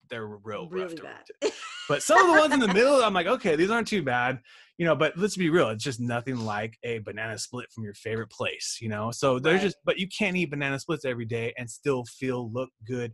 [0.09, 1.53] they're real really rough bad.
[1.89, 4.41] but some of the ones in the middle, I'm like, okay, these aren't too bad,
[4.77, 4.97] you know.
[4.97, 8.79] But let's be real, it's just nothing like a banana split from your favorite place,
[8.81, 9.13] you know.
[9.13, 9.63] So there's right.
[9.63, 13.13] just, but you can't eat banana splits every day and still feel look good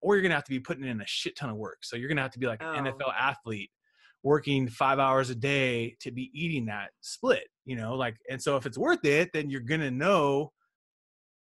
[0.00, 1.78] or you're gonna have to be putting in a shit ton of work.
[1.82, 2.72] So you're gonna have to be like oh.
[2.72, 3.70] an NFL athlete
[4.22, 8.56] working five hours a day to be eating that split, you know, like and so
[8.56, 10.52] if it's worth it, then you're gonna know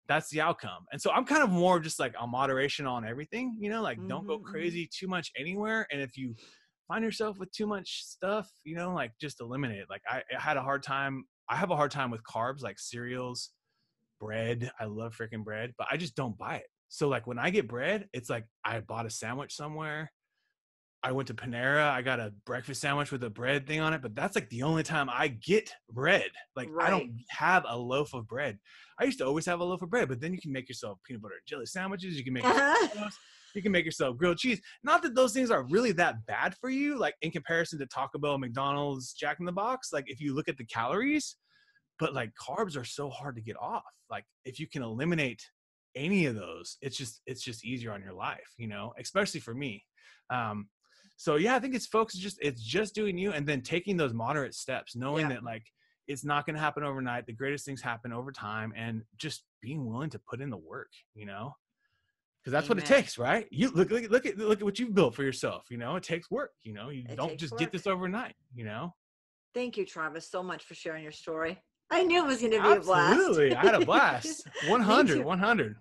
[0.08, 0.86] that's the outcome.
[0.91, 3.98] And so I'm kind of more just like a moderation on everything, you know, like
[3.98, 4.10] mm-hmm.
[4.10, 4.52] don't go mm-hmm, mm-hmm.
[4.54, 5.88] crazy too much anywhere.
[5.91, 6.36] And if you
[6.88, 9.88] find yourself with too much stuff, you know, like just eliminate it.
[9.89, 11.26] Like I, I had a hard time.
[11.50, 13.52] I have a hard time with carbs like cereals,
[14.20, 14.72] bread.
[14.80, 16.68] I love freaking bread, but I just don't buy it.
[16.94, 20.12] So like when I get bread, it's like I bought a sandwich somewhere.
[21.02, 24.04] I went to Panera, I got a breakfast sandwich with a bread thing on it,
[24.04, 26.30] but that's like the only time I get bread.
[26.56, 26.86] Like right.
[26.88, 28.60] I don't have a loaf of bread.
[29.00, 31.00] I used to always have a loaf of bread, but then you can make yourself
[31.04, 32.44] peanut butter and jelly sandwiches, you can make
[33.56, 34.62] you can make yourself grilled cheese.
[34.84, 38.20] Not that those things are really that bad for you, like in comparison to Taco
[38.20, 39.91] Bell, McDonald's, Jack in the Box.
[39.91, 41.38] Like if you look at the calories,
[41.98, 43.82] but like carbs are so hard to get off.
[44.12, 45.41] Like if you can eliminate
[45.96, 49.54] any of those it's just it's just easier on your life you know especially for
[49.54, 49.84] me
[50.30, 50.68] um
[51.18, 54.14] so yeah i think it's folks just it's just doing you and then taking those
[54.14, 55.36] moderate steps knowing yeah.
[55.36, 55.64] that like
[56.08, 59.86] it's not going to happen overnight the greatest things happen over time and just being
[59.86, 61.54] willing to put in the work you know
[62.41, 62.78] because that's Amen.
[62.78, 65.24] what it takes right you look, look look at look at what you've built for
[65.24, 67.60] yourself you know it takes work you know you it don't just work.
[67.60, 68.94] get this overnight you know
[69.54, 71.62] thank you travis so much for sharing your story
[71.94, 72.82] I knew it was going to be Absolutely.
[72.82, 73.20] a blast.
[73.20, 73.56] Absolutely.
[73.56, 74.48] I had a blast.
[74.68, 75.76] 100, 100.